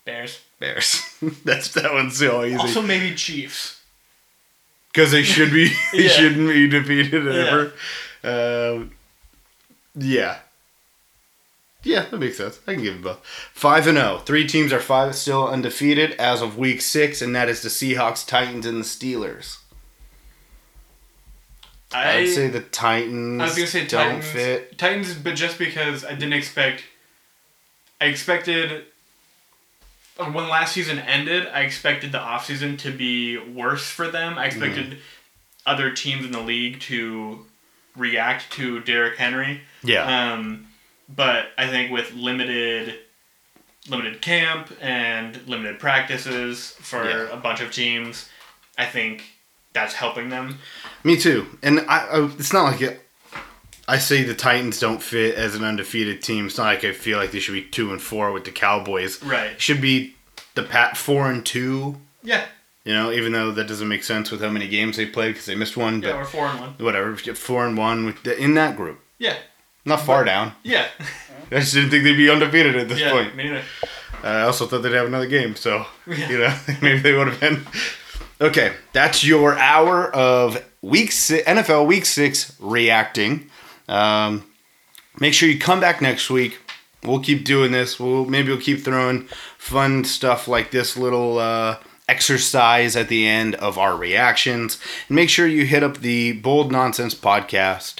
[0.05, 0.39] Bears.
[0.59, 0.99] Bears.
[1.45, 2.55] That's that one's so easy.
[2.55, 3.79] Also maybe Chiefs.
[4.91, 6.09] Because they should be, they Yeah.
[6.09, 7.69] shouldn't be defeated Yeah.
[8.23, 8.73] ever.
[8.73, 8.91] Um,
[9.95, 10.39] yeah.
[11.83, 12.59] Yeah, that makes sense.
[12.65, 13.23] I can give it both.
[13.53, 14.17] Five and zero.
[14.25, 18.25] Three teams are five still undefeated as of week six, and that is the Seahawks,
[18.25, 19.57] Titans, and the Steelers.
[21.93, 23.41] I, I'd say the Titans.
[23.41, 24.25] I was gonna say don't Titans.
[24.31, 24.77] fit.
[24.77, 26.83] Titans, but just because I didn't expect,
[27.99, 28.85] I expected.
[30.17, 34.37] When last season ended, I expected the offseason to be worse for them.
[34.37, 34.99] I expected Mm-hmm.
[35.65, 37.45] other teams in the league to
[37.95, 39.61] react to Derrick Henry.
[39.83, 40.33] Yeah.
[40.33, 40.67] Um,
[41.09, 42.99] but I think with limited
[43.89, 47.29] limited camp and limited practices for Yeah.
[47.31, 48.29] a bunch of teams,
[48.77, 49.23] I think
[49.73, 50.59] that's helping them.
[51.03, 51.47] Me too.
[51.61, 53.01] And I, I it's not like it,
[53.87, 56.45] I say the Titans don't fit as an undefeated team.
[56.47, 59.21] It's not like I feel like they should be two and four with the Cowboys.
[59.23, 59.59] Right.
[59.59, 60.15] Should be
[60.55, 61.97] the Pat four and two.
[62.23, 62.45] Yeah.
[62.83, 65.45] You know, even though that doesn't make sense with how many games they played because
[65.45, 66.01] they missed one.
[66.01, 66.69] Yeah, we're four and one.
[66.79, 68.99] whatever, get four and one with the, in that group.
[69.19, 69.37] Yeah.
[69.85, 70.53] Not far down.
[70.63, 70.87] Yeah.
[71.51, 73.11] I just didn't think they'd be undefeated at this yeah.
[73.11, 73.35] point.
[73.35, 73.63] Me neither.
[74.23, 76.29] I also thought they'd have another game, so Yeah.
[76.29, 77.65] you know maybe they would have been.
[78.41, 83.51] Okay, that's your hour of week NFL Week Six reacting.
[83.87, 84.47] Um,
[85.19, 86.57] make sure you come back next week.
[87.03, 87.99] We'll keep doing this.
[87.99, 89.27] We'll maybe we'll keep throwing
[89.59, 91.77] fun stuff like this little uh,
[92.09, 94.79] exercise at the end of our reactions.
[95.07, 97.99] And make sure you hit up the Bold Nonsense podcast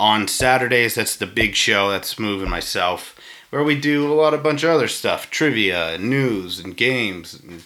[0.00, 0.94] on Saturdays.
[0.94, 1.90] That's the big show.
[1.90, 3.14] That's moving myself,
[3.50, 7.38] where we do a lot of bunch of other stuff, trivia, and news, and games,
[7.38, 7.62] and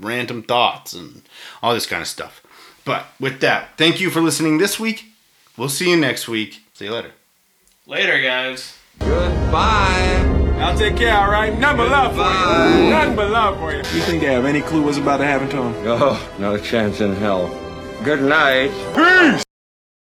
[0.00, 1.22] random thoughts, and
[1.62, 2.42] all this kind of stuff.
[2.84, 5.06] But with that, thank you for listening this week.
[5.56, 6.62] We'll see you next week.
[6.74, 7.12] See you later.
[7.86, 8.76] Later, guys.
[9.00, 10.34] Goodbye.
[10.58, 11.56] I'll take care, all right?
[11.58, 12.90] Nothing but love for you.
[12.90, 13.78] Nothing but love for you.
[13.78, 15.74] You think they have any clue what's about to happen to him?
[15.86, 17.48] Oh, not a chance in hell.
[18.04, 18.70] Good night.
[18.94, 19.44] Peace!